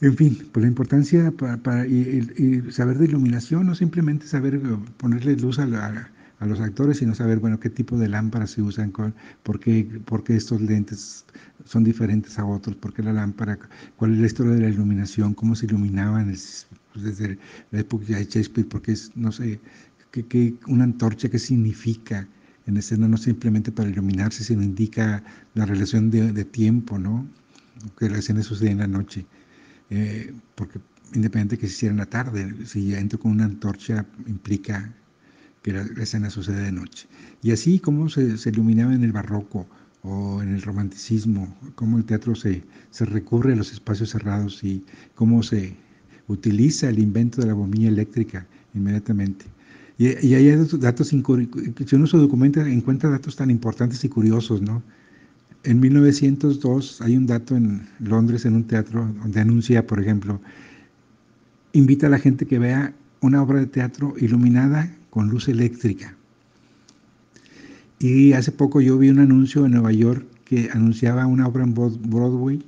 [0.00, 4.60] en fin, pues la importancia para, y, saber de iluminación, no simplemente saber eh,
[4.96, 5.66] ponerle luz a,
[6.40, 8.92] los actores, sino saber, bueno, qué tipo de lámparas se usan,
[9.42, 11.24] por qué, por qué estos lentes
[11.64, 13.58] son diferentes a otros, por qué la lámpara,
[13.96, 16.66] cuál es la historia de la iluminación, cómo se iluminaban pues,
[16.96, 17.38] desde
[17.70, 19.58] la época de Shakespeare, porque es, no sé,
[20.10, 22.28] qué, una antorcha, qué significa
[22.66, 25.22] en escena, no simplemente para iluminarse, sino indica
[25.54, 27.26] la relación de, de tiempo, ¿no?
[27.98, 29.26] Que la escena sucede en la noche.
[29.90, 30.80] Eh, porque
[31.14, 34.92] independiente que se hiciera en la tarde, si ya entro con una antorcha implica
[35.62, 37.06] que la, escena sucede de noche.
[37.42, 39.66] Y así como se, iluminaba en el barroco
[40.02, 44.84] o en el romanticismo, cómo el teatro se, se recurre a los espacios cerrados y
[45.14, 45.76] cómo se
[46.28, 49.46] utiliza el invento de la bombilla eléctrica inmediatamente.
[49.96, 54.60] Y, y hay datos, datos si uno se documenta, encuentra datos tan importantes y curiosos,
[54.60, 54.82] ¿no?
[55.64, 60.38] En 1902 hay un dato en Londres, en un teatro, donde anuncia, por ejemplo,
[61.72, 62.92] invita a la gente que vea
[63.22, 66.14] una obra de teatro iluminada con luz eléctrica.
[67.98, 71.72] Y hace poco yo vi un anuncio en Nueva York que anunciaba una obra en
[71.72, 72.62] Broadway,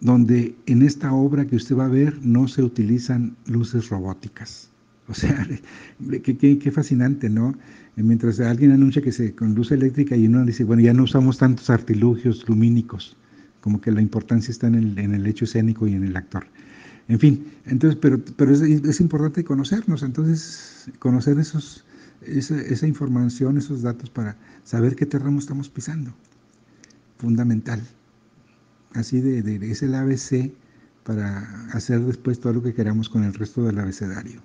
[0.00, 4.71] donde en esta obra que usted va a ver no se utilizan luces robóticas.
[5.12, 5.46] O sea,
[6.22, 7.54] qué, fascinante, ¿no?
[7.96, 11.36] Mientras alguien anuncia que se con luz eléctrica y uno dice, bueno, ya no usamos
[11.36, 13.14] tantos artilugios lumínicos,
[13.60, 16.46] como que la importancia está en el, en el hecho escénico y en el actor.
[17.08, 21.84] En fin, entonces, pero, pero es, importante conocernos, entonces, conocer esos,
[22.22, 26.14] esa, información, esos datos para saber qué terreno estamos pisando.
[27.18, 27.82] Fundamental.
[28.94, 30.52] Así de, de es el ABC
[31.04, 34.40] para hacer después todo lo que queramos con el resto del abecedario.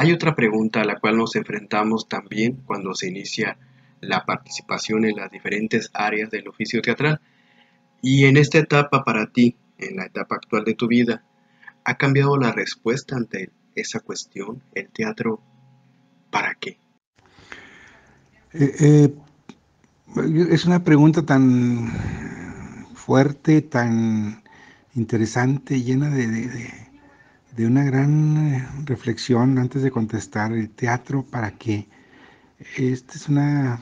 [0.00, 3.58] Hay otra pregunta a la cual nos enfrentamos también cuando se inicia
[4.00, 7.20] la participación en las diferentes áreas del oficio teatral.
[8.00, 11.24] Y en esta etapa para ti, en la etapa actual de tu vida,
[11.82, 14.62] ¿ha cambiado la respuesta ante esa cuestión?
[14.72, 15.42] ¿El teatro
[16.30, 16.78] para qué?
[18.52, 19.14] Eh, eh,
[20.52, 21.90] es una pregunta tan
[22.94, 24.44] fuerte, tan
[24.94, 26.87] interesante, llena de, de,
[27.66, 30.52] una gran eh, reflexión antes de contestar.
[30.52, 31.88] ¿El teatro para qué?
[32.76, 33.80] Esta es una...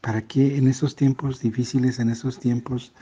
[0.00, 2.92] ¿Para qué en esos tiempos difíciles, en esos tiempos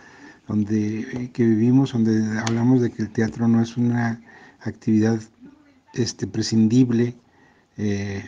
[0.46, 4.20] donde eh, que vivimos, donde hablamos de que el teatro no es una
[4.60, 5.20] actividad
[5.94, 7.14] este, prescindible,
[7.78, 8.22] eh,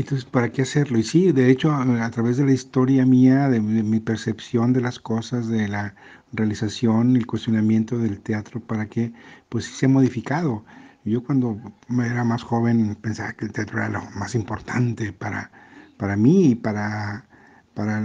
[0.00, 0.98] entonces, ¿para qué hacerlo?
[0.98, 4.98] Y sí, de hecho, a, través de la historia mía, de, mi percepción de las
[4.98, 5.94] cosas, de la
[6.32, 9.12] realización el cuestionamiento del teatro, ¿para qué?
[9.48, 10.64] Pues sí se ha modificado.
[11.04, 15.50] Yo cuando era más joven pensaba que el teatro era lo más importante para,
[15.96, 17.26] para mí y para,
[17.74, 18.00] para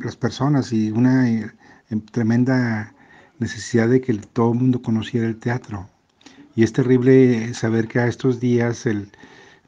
[0.00, 1.50] las personas y una eh,
[2.12, 2.94] tremenda
[3.38, 5.88] necesidad de que todo el mundo conociera el teatro.
[6.54, 9.10] Y es terrible saber que a estos días el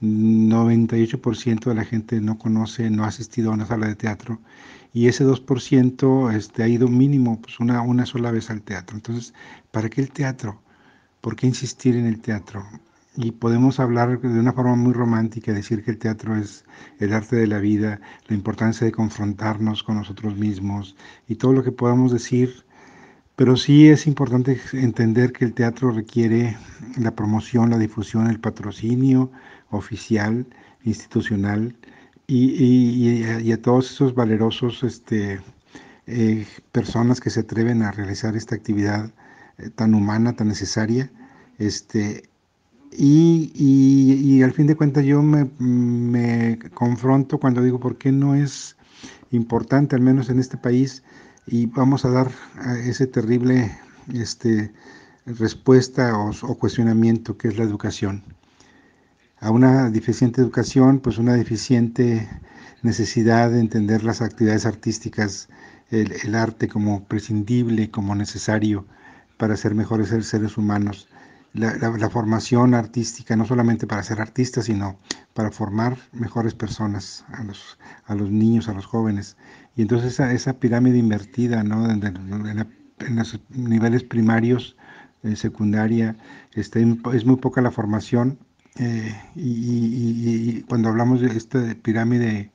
[0.00, 4.40] 98% de la gente no conoce, no ha asistido a una sala de teatro
[4.92, 8.96] y ese 2% este, ha ido mínimo pues una, una sola vez al teatro.
[8.96, 9.34] Entonces,
[9.70, 10.60] ¿para qué el teatro?
[11.20, 12.64] ¿Por qué insistir en el teatro?
[13.16, 16.64] Y podemos hablar de una forma muy romántica, decir que el teatro es
[16.98, 20.96] el arte de la vida, la importancia de confrontarnos con nosotros mismos
[21.28, 22.64] y todo lo que podamos decir,
[23.36, 26.56] pero sí es importante entender que el teatro requiere
[26.98, 29.30] la promoción, la difusión, el patrocinio,
[29.70, 30.46] oficial,
[30.84, 31.76] institucional,
[32.26, 35.40] y, a, todos esos valerosos este,
[36.06, 39.10] eh, personas que se atreven a realizar esta actividad
[39.58, 41.10] eh, tan humana, tan necesaria.
[41.58, 42.28] Este,
[42.92, 48.76] y, al fin de cuentas yo me, me, confronto cuando digo por qué no es
[49.32, 51.02] importante, al menos en este país,
[51.46, 52.30] y vamos a dar
[52.84, 53.76] ese terrible
[54.12, 54.72] este,
[55.26, 58.22] respuesta o cuestionamiento que es la educación
[59.40, 62.28] a una deficiente educación, pues una deficiente
[62.82, 65.48] necesidad de entender las actividades artísticas,
[65.90, 68.86] el, arte como prescindible, como necesario
[69.38, 71.08] para ser mejores seres humanos.
[71.52, 75.00] La, formación artística, no solamente para ser artistas, sino
[75.34, 77.42] para formar mejores personas, a
[78.14, 79.36] los, niños, a los jóvenes.
[79.74, 81.90] Y entonces esa, esa pirámide invertida ¿no?
[81.90, 84.76] en, los niveles primarios,
[85.22, 86.16] en secundaria,
[86.52, 88.38] este, es muy poca la formación
[88.78, 92.50] eh, y, cuando hablamos de esta pirámide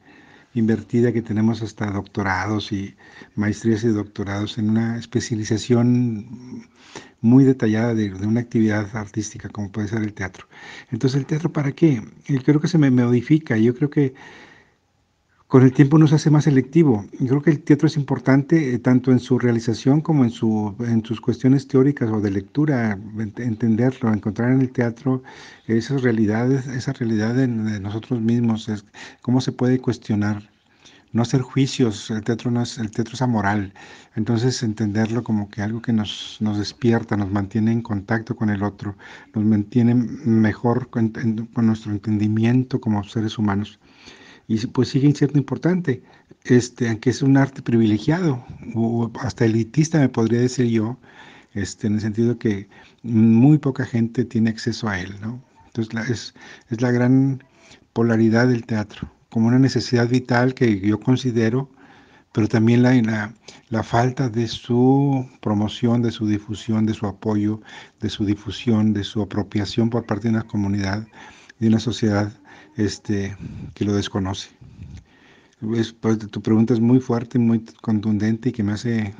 [0.53, 2.95] invertida que tenemos hasta doctorados y
[3.36, 6.66] maestrías y doctorados en una especialización
[7.22, 10.47] muy detallada de, una actividad artística como puede ser el teatro.
[10.91, 12.01] Entonces, ¿el teatro para qué?
[12.28, 13.57] Yo creo que se me modifica.
[13.57, 14.13] Yo creo que
[15.47, 17.05] con el tiempo nos hace más selectivo.
[17.19, 20.75] Yo creo que el teatro es importante eh, tanto en su realización como en, su,
[20.79, 22.97] en sus cuestiones teóricas o de lectura,
[23.37, 25.21] entenderlo, encontrar en el teatro
[25.67, 28.85] esas realidades, esa realidad de, nosotros mismos, es,
[29.21, 30.49] cómo se puede cuestionar,
[31.11, 33.73] no hacer juicios, el teatro no es, el teatro es amoral,
[34.15, 38.63] entonces entenderlo como que algo que nos, nos despierta, nos mantiene en contacto con el
[38.63, 38.97] otro,
[39.33, 41.13] nos mantiene mejor con
[41.55, 43.79] nuestro entendimiento como seres humanos
[44.47, 46.03] y pues sigue siendo importante,
[46.43, 50.99] este, aunque es un arte privilegiado, o hasta elitista me podría decir yo,
[51.53, 52.67] este, en el sentido que
[53.03, 55.41] muy poca gente tiene acceso a él, ¿no?
[55.67, 56.33] Entonces la, es,
[56.69, 57.43] es la gran
[57.93, 61.69] polaridad del teatro, como una necesidad vital que yo considero,
[62.33, 63.33] pero también la, la,
[63.69, 67.61] la, falta de su promoción, de su difusión, de su apoyo,
[68.01, 71.07] de su difusión, de su apropiación por parte de una comunidad,
[71.59, 72.33] de una sociedad
[72.78, 73.36] este,
[73.73, 74.49] que lo desconoce.
[75.59, 75.95] Pues,
[76.32, 79.13] tu pregunta es muy fuerte, muy contundente y que me hace,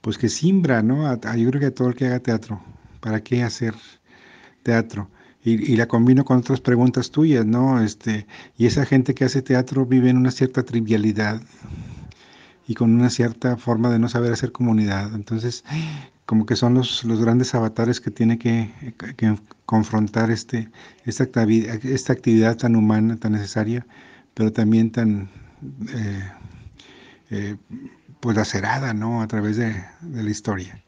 [0.00, 1.12] pues que simbra, ¿no?
[1.14, 2.62] yo creo que a todo el que haga teatro,
[3.00, 3.74] ¿para qué hacer
[4.62, 5.10] teatro?
[5.42, 7.82] Y, la combino con otras preguntas tuyas, ¿no?
[7.82, 8.26] Este,
[8.58, 11.40] y esa gente que hace teatro vive en una cierta trivialidad
[12.68, 15.14] y con una cierta forma de no saber hacer comunidad.
[15.14, 15.64] Entonces,
[16.30, 18.70] como que son los, los grandes avatares que tiene que,
[19.66, 20.70] confrontar este,
[21.04, 23.84] esta, esta, actividad tan humana, tan necesaria,
[24.34, 25.28] pero también tan
[25.92, 26.30] eh,
[27.30, 27.56] eh,
[28.20, 29.22] pues lacerada ¿no?
[29.22, 30.80] a través de, la historia.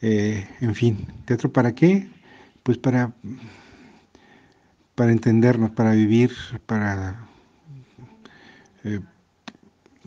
[0.00, 2.08] Eh, en fin, ¿teatro para qué?
[2.62, 3.12] Pues para,
[4.94, 6.32] para entendernos, para vivir,
[6.64, 7.28] para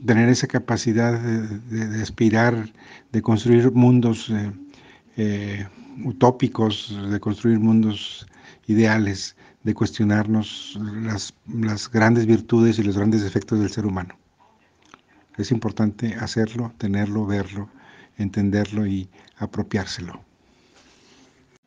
[0.05, 2.71] tener esa capacidad de, aspirar,
[3.11, 4.51] de construir mundos eh,
[5.17, 5.67] eh,
[6.03, 8.25] utópicos, de construir mundos
[8.67, 14.17] ideales, de cuestionarnos las, las grandes virtudes y los grandes defectos del ser humano.
[15.37, 17.69] Es importante hacerlo, tenerlo, verlo,
[18.17, 20.23] entenderlo y apropiárselo.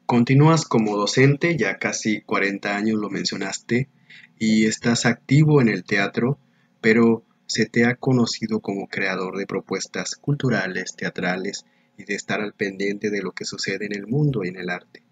[0.07, 3.89] Continúas como docente, ya casi 40 años lo mencionaste,
[4.39, 6.39] y estás activo en el teatro,
[6.81, 7.25] pero
[7.55, 11.65] se te ha conocido como creador de propuestas culturales, teatrales
[11.97, 14.71] y de estar al pendiente de lo que sucede en el mundo y en el
[14.71, 15.05] arte.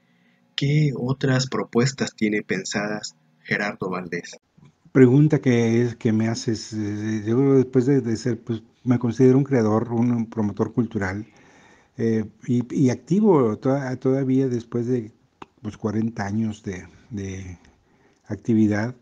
[0.57, 3.15] ¿Qué otras propuestas tiene pensadas
[3.45, 4.41] Gerardo Valdés?
[4.91, 10.29] Pregunta que, que me haces, eh, después de, ser, pues me considero un creador, un
[10.29, 11.25] promotor cultural
[11.97, 15.13] eh, y, activo todavía después de
[15.63, 17.59] pues, 40 años de
[18.27, 18.97] actividad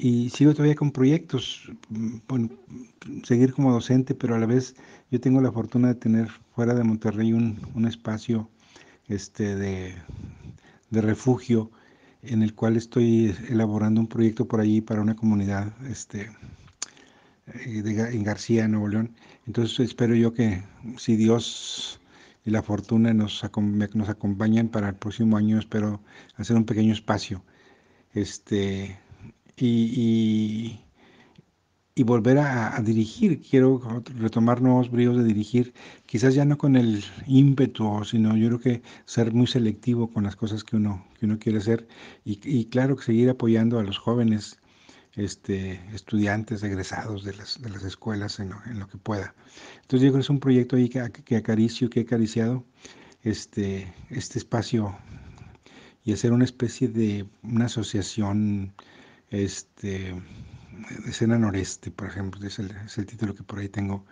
[0.00, 1.70] y sigo todavía con proyectos,
[2.26, 2.48] bueno,
[3.22, 4.74] seguir como docente, pero a la vez
[5.10, 8.48] yo tengo la fortuna de tener fuera de Monterrey un, un espacio
[9.08, 9.94] este, de,
[10.88, 11.70] de, refugio
[12.22, 16.30] en el cual estoy elaborando un proyecto por allí para una comunidad este,
[17.46, 19.14] eh, en García, Nuevo León.
[19.46, 20.62] Entonces espero yo que
[20.96, 22.00] si Dios
[22.46, 23.42] y la fortuna nos,
[23.94, 26.00] nos acompañan para el próximo año, espero
[26.36, 27.44] hacer un pequeño espacio.
[28.14, 28.98] Este,
[29.62, 30.80] y,
[31.94, 33.40] y, volver a, dirigir.
[33.42, 35.74] Quiero retomar nuevos bríos de dirigir,
[36.06, 40.36] quizás ya no con el ímpetu, sino yo creo que ser muy selectivo con las
[40.36, 41.86] cosas que uno, que uno quiere hacer
[42.24, 44.58] y, claro que seguir apoyando a los jóvenes
[45.14, 49.34] este, estudiantes egresados de las, de las escuelas en lo, que pueda.
[49.82, 52.64] Entonces yo creo que es un proyecto ahí que, que acaricio, que he acariciado
[53.22, 54.96] este, este espacio
[56.04, 58.72] y hacer una especie de una asociación
[59.30, 60.14] este,
[61.06, 64.04] escena noreste, por ejemplo, es el, título que por ahí tengo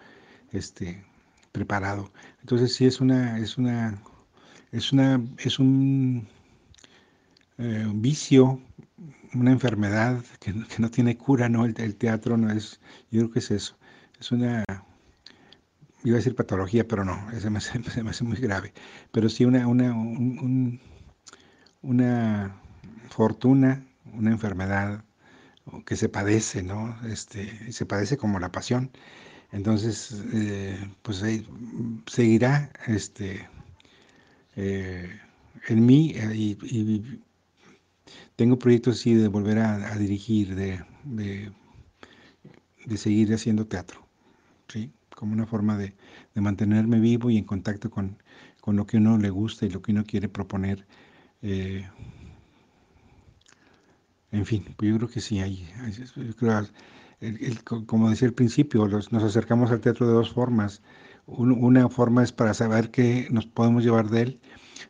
[0.52, 1.04] este,
[1.52, 2.12] preparado.
[2.40, 4.02] Entonces sí es una, es una,
[4.72, 6.28] es una, es un,
[7.58, 8.60] eh, vicio,
[9.34, 11.64] una enfermedad que, que, no tiene cura, ¿no?
[11.64, 13.76] El, teatro no es, yo creo que es eso,
[14.20, 14.64] es una,
[16.04, 18.72] iba a decir patología, pero no, se me, hace, se muy grave,
[19.12, 19.94] pero sí una, una,
[21.82, 22.60] una
[23.10, 25.04] fortuna, una enfermedad
[25.84, 26.96] que se padece, ¿no?
[27.06, 28.90] Este, se padece como la pasión.
[29.52, 31.24] Entonces, eh, pues
[32.06, 33.48] seguirá este,
[34.56, 35.08] eh,
[35.68, 37.20] en mí eh, y,
[38.36, 41.50] tengo proyectos así de volver a, dirigir, de, de,
[42.96, 44.06] seguir haciendo teatro,
[44.68, 44.92] ¿sí?
[45.10, 45.94] Como una forma de,
[46.34, 48.22] mantenerme vivo y en contacto con,
[48.60, 50.86] con, lo que uno le gusta y lo que uno quiere proponer.
[54.30, 55.68] En fin, pues yo creo que sí hay.
[57.86, 60.82] como decía al principio, nos acercamos al teatro de dos formas.
[61.26, 64.40] una forma es para saber qué nos podemos llevar de él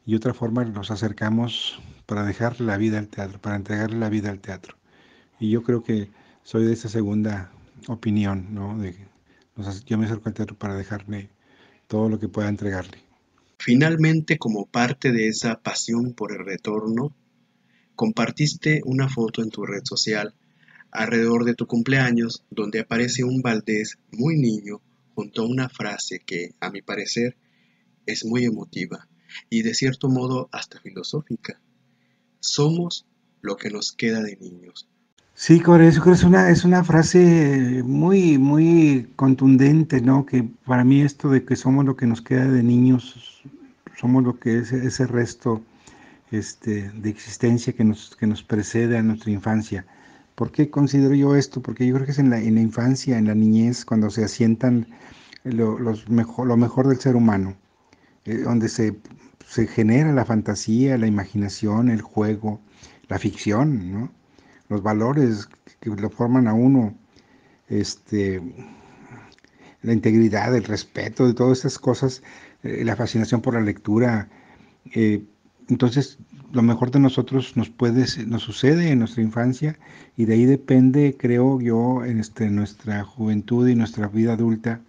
[0.07, 4.31] y otra forma nos acercamos para dejarle la vida al teatro, para entregarle la vida
[4.31, 4.77] al teatro.
[5.39, 6.11] Y yo creo que
[6.43, 7.53] soy de esa segunda
[7.87, 8.77] opinión, ¿no?
[9.87, 11.31] Yo me acerco al teatro para dejarle
[11.87, 12.99] todo lo que pueda entregarle.
[13.59, 17.15] Finalmente, como parte de esa pasión por el retorno,
[17.99, 20.33] compartiste una foto en tu red social
[20.93, 24.81] alrededor de tu cumpleaños donde aparece un Valdés muy niño
[25.17, 27.37] junto a una frase que, a mi parecer,
[28.07, 29.09] es muy emotiva
[29.51, 31.61] y de cierto modo hasta filosófica.
[32.39, 33.05] Somos
[33.41, 34.89] lo que nos queda de niños.
[35.35, 40.25] Sí, Core, eso es una, es una frase muy, muy contundente, ¿no?
[40.25, 43.43] Que para mí esto de que somos lo que nos queda de niños,
[43.99, 45.65] somos lo que es ese resto
[46.31, 49.87] este, de existencia que nos, que nos precede a nuestra infancia.
[50.35, 51.63] ¿Por qué considero yo esto?
[51.63, 54.25] Porque yo creo que es en la, en la infancia, en la niñez, cuando se
[54.25, 54.87] asientan
[55.45, 57.57] lo, los mejor, lo mejor del ser humano,
[58.25, 58.97] eh, donde se,
[59.47, 62.61] se, genera la fantasía, la imaginación, el juego,
[63.09, 64.13] la ficción,
[64.69, 65.49] los valores
[65.81, 66.95] que, lo forman a uno,
[67.69, 68.41] este,
[69.83, 72.23] la integridad, el respeto, de todas estas cosas,
[72.63, 74.29] eh, la fascinación por la lectura.
[74.95, 75.25] Eh,
[75.69, 76.19] entonces,
[76.53, 79.79] lo mejor de nosotros nos puede, nos sucede en nuestra infancia
[80.17, 84.81] y de ahí depende, creo yo, en este, nuestra juventud y nuestra vida adulta,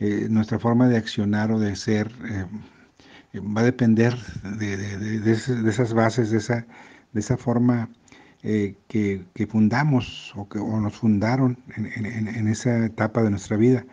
[0.00, 4.14] eh, nuestra forma de accionar o de ser, eh, va a depender
[4.58, 5.32] de,
[5.66, 6.66] esas bases, de esa,
[7.12, 7.88] de esa forma
[8.42, 13.86] eh, que, fundamos o que nos fundaron en, esa etapa de nuestra vida,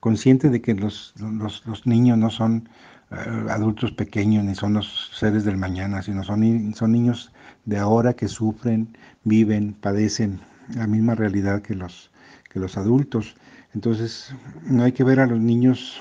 [0.00, 2.68] consciente de que los, los niños no son
[3.10, 7.32] adultos pequeños ni son los seres del mañana, sino son, son niños
[7.64, 10.40] de ahora que sufren, viven, padecen
[10.74, 12.10] la misma realidad que los,
[12.50, 13.36] que los adultos.
[13.74, 16.00] Entonces, no hay que ver a los niños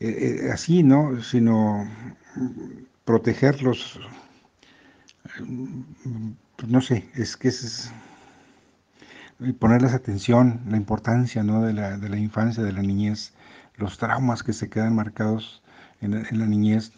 [0.00, 1.22] eh, eh, así, ¿no?
[1.22, 1.88] Sino
[3.04, 4.00] protegerlos.
[6.66, 7.92] No sé, es que es
[9.58, 11.62] ponerles atención, la importancia ¿no?
[11.62, 13.32] de, la, de la infancia, de la niñez,
[13.76, 15.62] los traumas que se quedan marcados
[16.04, 16.92] en, la niñez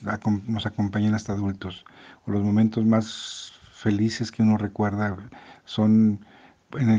[0.46, 1.84] nos acompañan hasta adultos,
[2.26, 5.16] o los momentos más felices que uno recuerda
[5.64, 6.24] son
[6.72, 6.90] en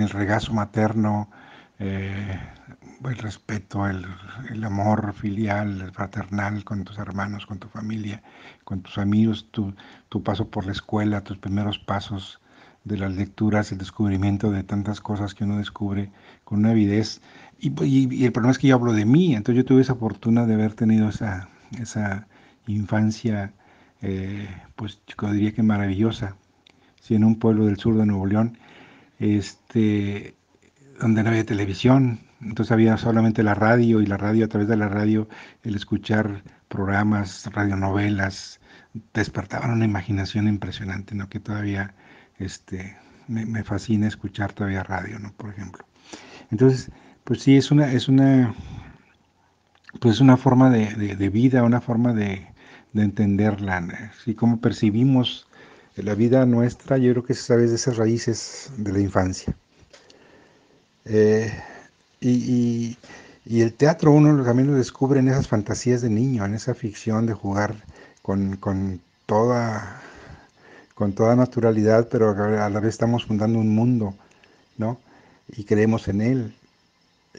[0.00, 1.30] el, regazo materno,
[1.78, 2.38] eh,
[3.04, 4.06] el respeto, el,
[4.50, 8.22] el, amor filial, fraternal con tus hermanos, con tu familia,
[8.64, 9.74] con tus amigos, tu,
[10.08, 12.39] tu paso por la escuela, tus primeros pasos
[12.84, 16.10] de las lecturas, el descubrimiento de tantas cosas que uno descubre
[16.44, 17.20] con una avidez.
[17.58, 20.46] Y, y, el problema es que yo hablo de mí, entonces yo tuve esa fortuna
[20.46, 21.48] de haber tenido esa,
[21.78, 22.26] esa
[22.66, 23.52] infancia,
[24.02, 26.36] eh, pues yo diría que maravillosa,
[27.00, 28.58] sí, en un pueblo del sur de Nuevo León,
[29.18, 30.34] este,
[30.98, 34.76] donde no había televisión, entonces había solamente la radio y la radio a través de
[34.76, 35.28] la radio,
[35.62, 38.60] el escuchar programas, radionovelas,
[39.12, 41.28] despertaban una imaginación impresionante, ¿no?
[41.28, 41.94] Que todavía
[42.40, 42.96] este,
[43.28, 45.32] me, fascina escuchar todavía radio, ¿no?
[45.32, 45.84] Por ejemplo.
[46.50, 46.90] Entonces,
[47.24, 48.54] pues sí, es una, es una,
[50.00, 52.48] pues una forma de, vida, una forma de,
[52.94, 55.46] entenderla, así como percibimos
[55.94, 59.54] la vida nuestra, yo creo que es a de esas raíces de la infancia.
[61.04, 61.52] Eh,
[62.20, 62.96] y,
[63.46, 67.34] el teatro uno también lo descubre en esas fantasías de niño, en esa ficción de
[67.34, 67.74] jugar
[68.22, 70.00] con, con toda
[71.00, 74.14] con toda naturalidad, pero a la vez estamos fundando un mundo,
[74.76, 75.00] ¿no?
[75.48, 76.54] Y creemos en él.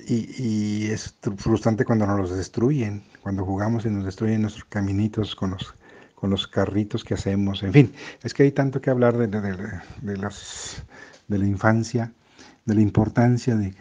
[0.08, 5.52] Y, es frustrante cuando nos los destruyen, cuando jugamos y nos destruyen nuestros caminitos con
[5.52, 5.76] los,
[6.16, 7.62] con los carritos que hacemos.
[7.62, 7.94] En fin,
[8.24, 10.82] es que hay tanto que hablar de, de, las,
[11.28, 12.12] de la infancia,
[12.66, 13.76] de la importancia de,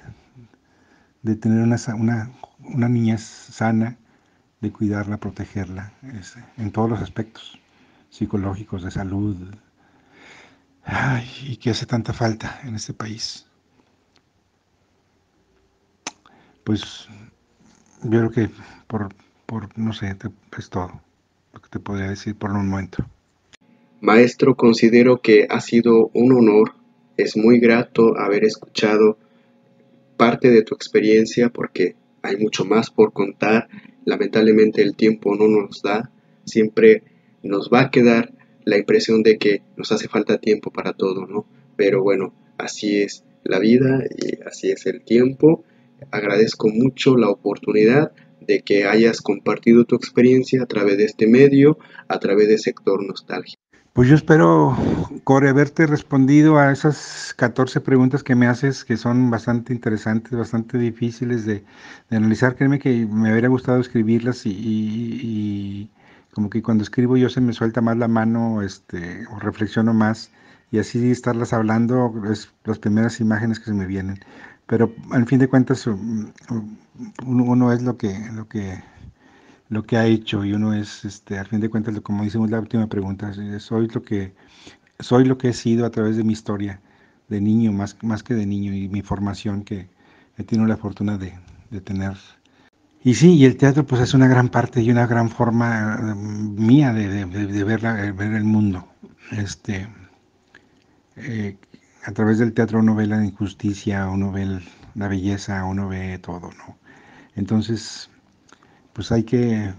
[1.23, 3.97] de tener una, una, una niñez sana,
[4.61, 5.95] de cuidarla, protegerla,
[6.59, 7.59] en todos los aspectos
[8.11, 9.39] psicológicos, de salud,
[10.93, 13.47] Ay, y que hace tanta falta en este país.
[16.65, 17.07] Pues
[18.03, 18.51] yo creo que
[18.89, 19.15] por,
[19.47, 20.17] por no sé,
[20.59, 21.01] es todo
[21.53, 23.07] lo que te podría decir por un momento.
[24.01, 26.75] Maestro, considero que ha sido un honor,
[27.17, 29.17] es muy grato haber escuchado
[30.17, 33.69] parte de tu experiencia porque hay mucho más por contar.
[34.05, 36.11] Lamentablemente el tiempo no nos da,
[36.45, 37.05] siempre
[37.43, 38.33] nos va a quedar
[38.65, 41.47] la impresión de que nos hace falta tiempo para todo, ¿no?
[41.77, 45.65] Pero bueno, así es la vida y así es el tiempo.
[46.11, 51.79] Agradezco mucho la oportunidad de que hayas compartido tu experiencia a través de este medio,
[52.09, 53.55] a través de Sector Nostalgia.
[53.93, 54.77] Pues yo espero,
[55.25, 60.79] Core, haberte respondido a esas 14 preguntas que me haces, que son bastante interesantes, bastante
[60.79, 61.65] difíciles de,
[62.09, 62.55] analizar.
[62.55, 65.91] Créeme que me hubiera gustado escribirlas y
[66.33, 70.31] como que cuando escribo yo se me suelta más la mano, este, o reflexiono más,
[70.71, 74.21] y así estarlas hablando es las primeras imágenes que se me vienen.
[74.67, 76.31] Pero al fin de cuentas um,
[77.27, 78.83] uno, es lo que, lo que
[79.69, 82.59] lo que ha hecho y uno es este al fin de cuentas como decimos la
[82.59, 84.35] última pregunta soy lo que
[84.99, 86.81] soy lo que he sido a través de mi historia
[87.29, 89.89] de niño más, más que de niño y mi formación que
[90.37, 91.33] he tenido la fortuna de,
[91.71, 92.17] de tener
[93.03, 96.15] y sí, y el teatro pues es una gran parte y una gran forma eh,
[96.15, 97.25] mía de,
[97.65, 97.81] ver,
[98.15, 98.87] ver, el mundo.
[99.33, 99.89] Este,
[101.17, 101.57] eh,
[102.05, 104.61] a través del teatro uno ve la injusticia, uno ve
[104.95, 106.79] la belleza, uno ve todo, ¿no?
[107.37, 108.11] Entonces,
[108.93, 109.73] pues hay que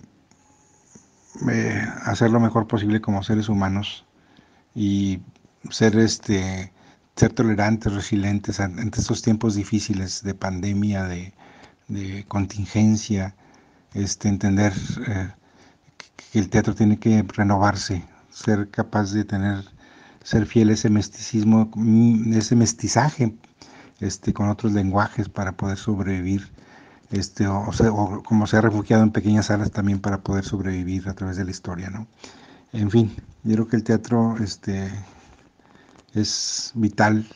[1.49, 4.06] eh, hacer lo mejor posible como seres humanos
[4.76, 5.19] y
[5.69, 6.72] ser este
[7.15, 11.34] ser tolerantes, resilientes ante estos tiempos difíciles de pandemia, de,
[11.91, 13.35] de contingencia,
[13.93, 14.73] este, entender
[15.07, 15.30] eh,
[16.31, 19.65] que el teatro tiene que renovarse, ser capaz de tener,
[20.23, 23.35] ser fiel a ese mesticismo, mm, ese mestizaje
[23.99, 26.49] este, con otros lenguajes para poder sobrevivir,
[27.11, 31.13] este, o, o, como se ha refugiado en pequeñas salas también para poder sobrevivir a
[31.13, 32.07] través de la historia, ¿no?
[32.73, 33.13] En fin,
[33.43, 34.89] yo creo que el teatro este,
[36.13, 37.27] es vital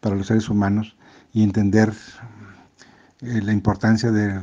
[0.00, 0.96] para los seres humanos
[1.34, 1.92] y entender
[3.26, 4.40] eh, la importancia de,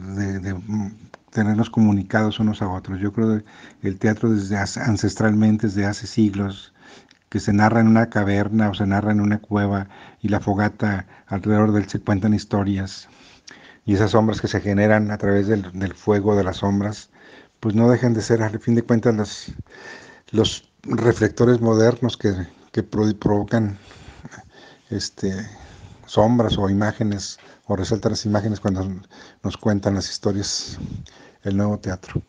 [1.32, 3.00] tenernos comunicados unos a otros.
[3.00, 6.74] Yo creo que el teatro desde ancestralmente, desde hace siglos,
[7.30, 9.88] que se narra en una caverna o se narra en una cueva
[10.22, 13.10] y la fogata alrededor del se cuentan historias
[13.86, 17.10] y esas sombras que se generan a través del, fuego de las sombras,
[17.60, 19.54] pues no dejan de ser, al fin de cuentas, los,
[20.32, 22.34] los reflectores modernos que,
[22.84, 23.78] provocan
[24.90, 25.34] este,
[26.06, 28.90] sombras o imágenes o resaltan las imágenes cuando
[29.44, 30.78] nos cuentan las historias,
[31.44, 32.22] el nuevo teatro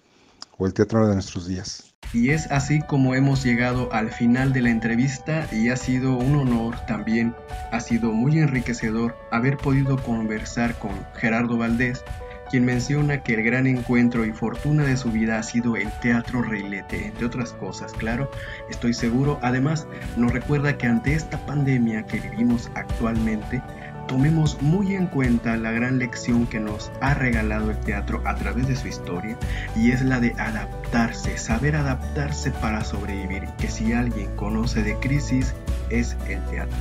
[0.58, 1.94] o el teatro de nuestros días.
[2.12, 6.36] Y es así como hemos llegado al final de la entrevista y ha sido un
[6.36, 7.34] honor también,
[7.72, 12.04] ha sido muy enriquecedor haber podido conversar con Gerardo Valdés,
[12.50, 16.42] quien menciona que el gran encuentro y fortuna de su vida ha sido el teatro
[16.42, 18.30] reilete, entre otras cosas, claro,
[18.70, 19.40] estoy seguro.
[19.42, 23.60] Además, nos recuerda que ante esta pandemia que vivimos actualmente,
[24.06, 28.68] tomemos muy en cuenta la gran lección que nos ha regalado el teatro a través
[28.68, 29.36] de su historia
[29.76, 35.54] y es la de adaptarse, saber adaptarse para sobrevivir, que si alguien conoce de crisis
[35.90, 36.76] es el teatro,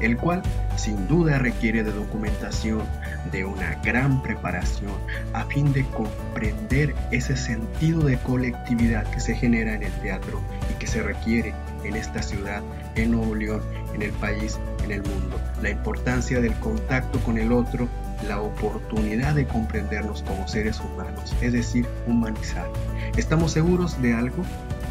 [0.00, 0.42] el cual
[0.76, 2.82] sin duda requiere de documentación,
[3.30, 4.92] de una gran preparación
[5.32, 10.40] a fin de comprender ese sentido de colectividad que se genera en el teatro
[10.70, 11.54] y que se requiere
[11.84, 12.62] en esta ciudad,
[12.96, 13.62] en Nuevo León,
[13.94, 15.40] en el país, en el mundo.
[15.62, 17.88] La importancia del contacto con el otro,
[18.26, 22.66] la oportunidad de comprendernos como seres humanos, es decir, humanizar.
[23.16, 24.44] Estamos seguros de algo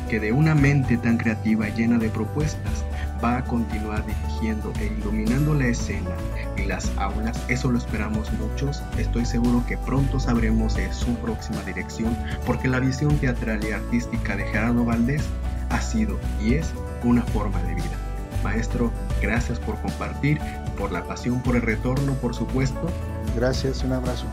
[0.09, 2.83] que de una mente tan creativa llena de propuestas
[3.23, 6.09] va a continuar dirigiendo e iluminando la escena
[6.57, 7.39] y las aulas.
[7.47, 8.81] Eso lo esperamos muchos.
[8.97, 14.35] Estoy seguro que pronto sabremos de su próxima dirección porque la visión teatral y artística
[14.35, 15.23] de Gerardo Valdés
[15.69, 16.71] ha sido y es
[17.03, 18.00] una forma de vida.
[18.43, 18.91] Maestro,
[19.21, 20.39] gracias por compartir,
[20.77, 22.89] por la pasión por el retorno, por supuesto.
[23.35, 24.25] Gracias, un abrazo.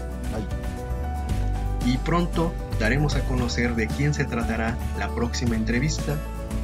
[1.84, 6.16] Y pronto daremos a conocer de quién se tratará la próxima entrevista.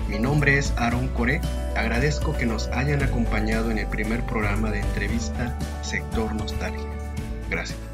[0.08, 1.40] Mi nombre es Aaron Coré.
[1.76, 6.88] Agradezco que nos hayan acompañado en el primer programa de entrevista Sector Nostalgia.
[7.50, 7.93] Gracias.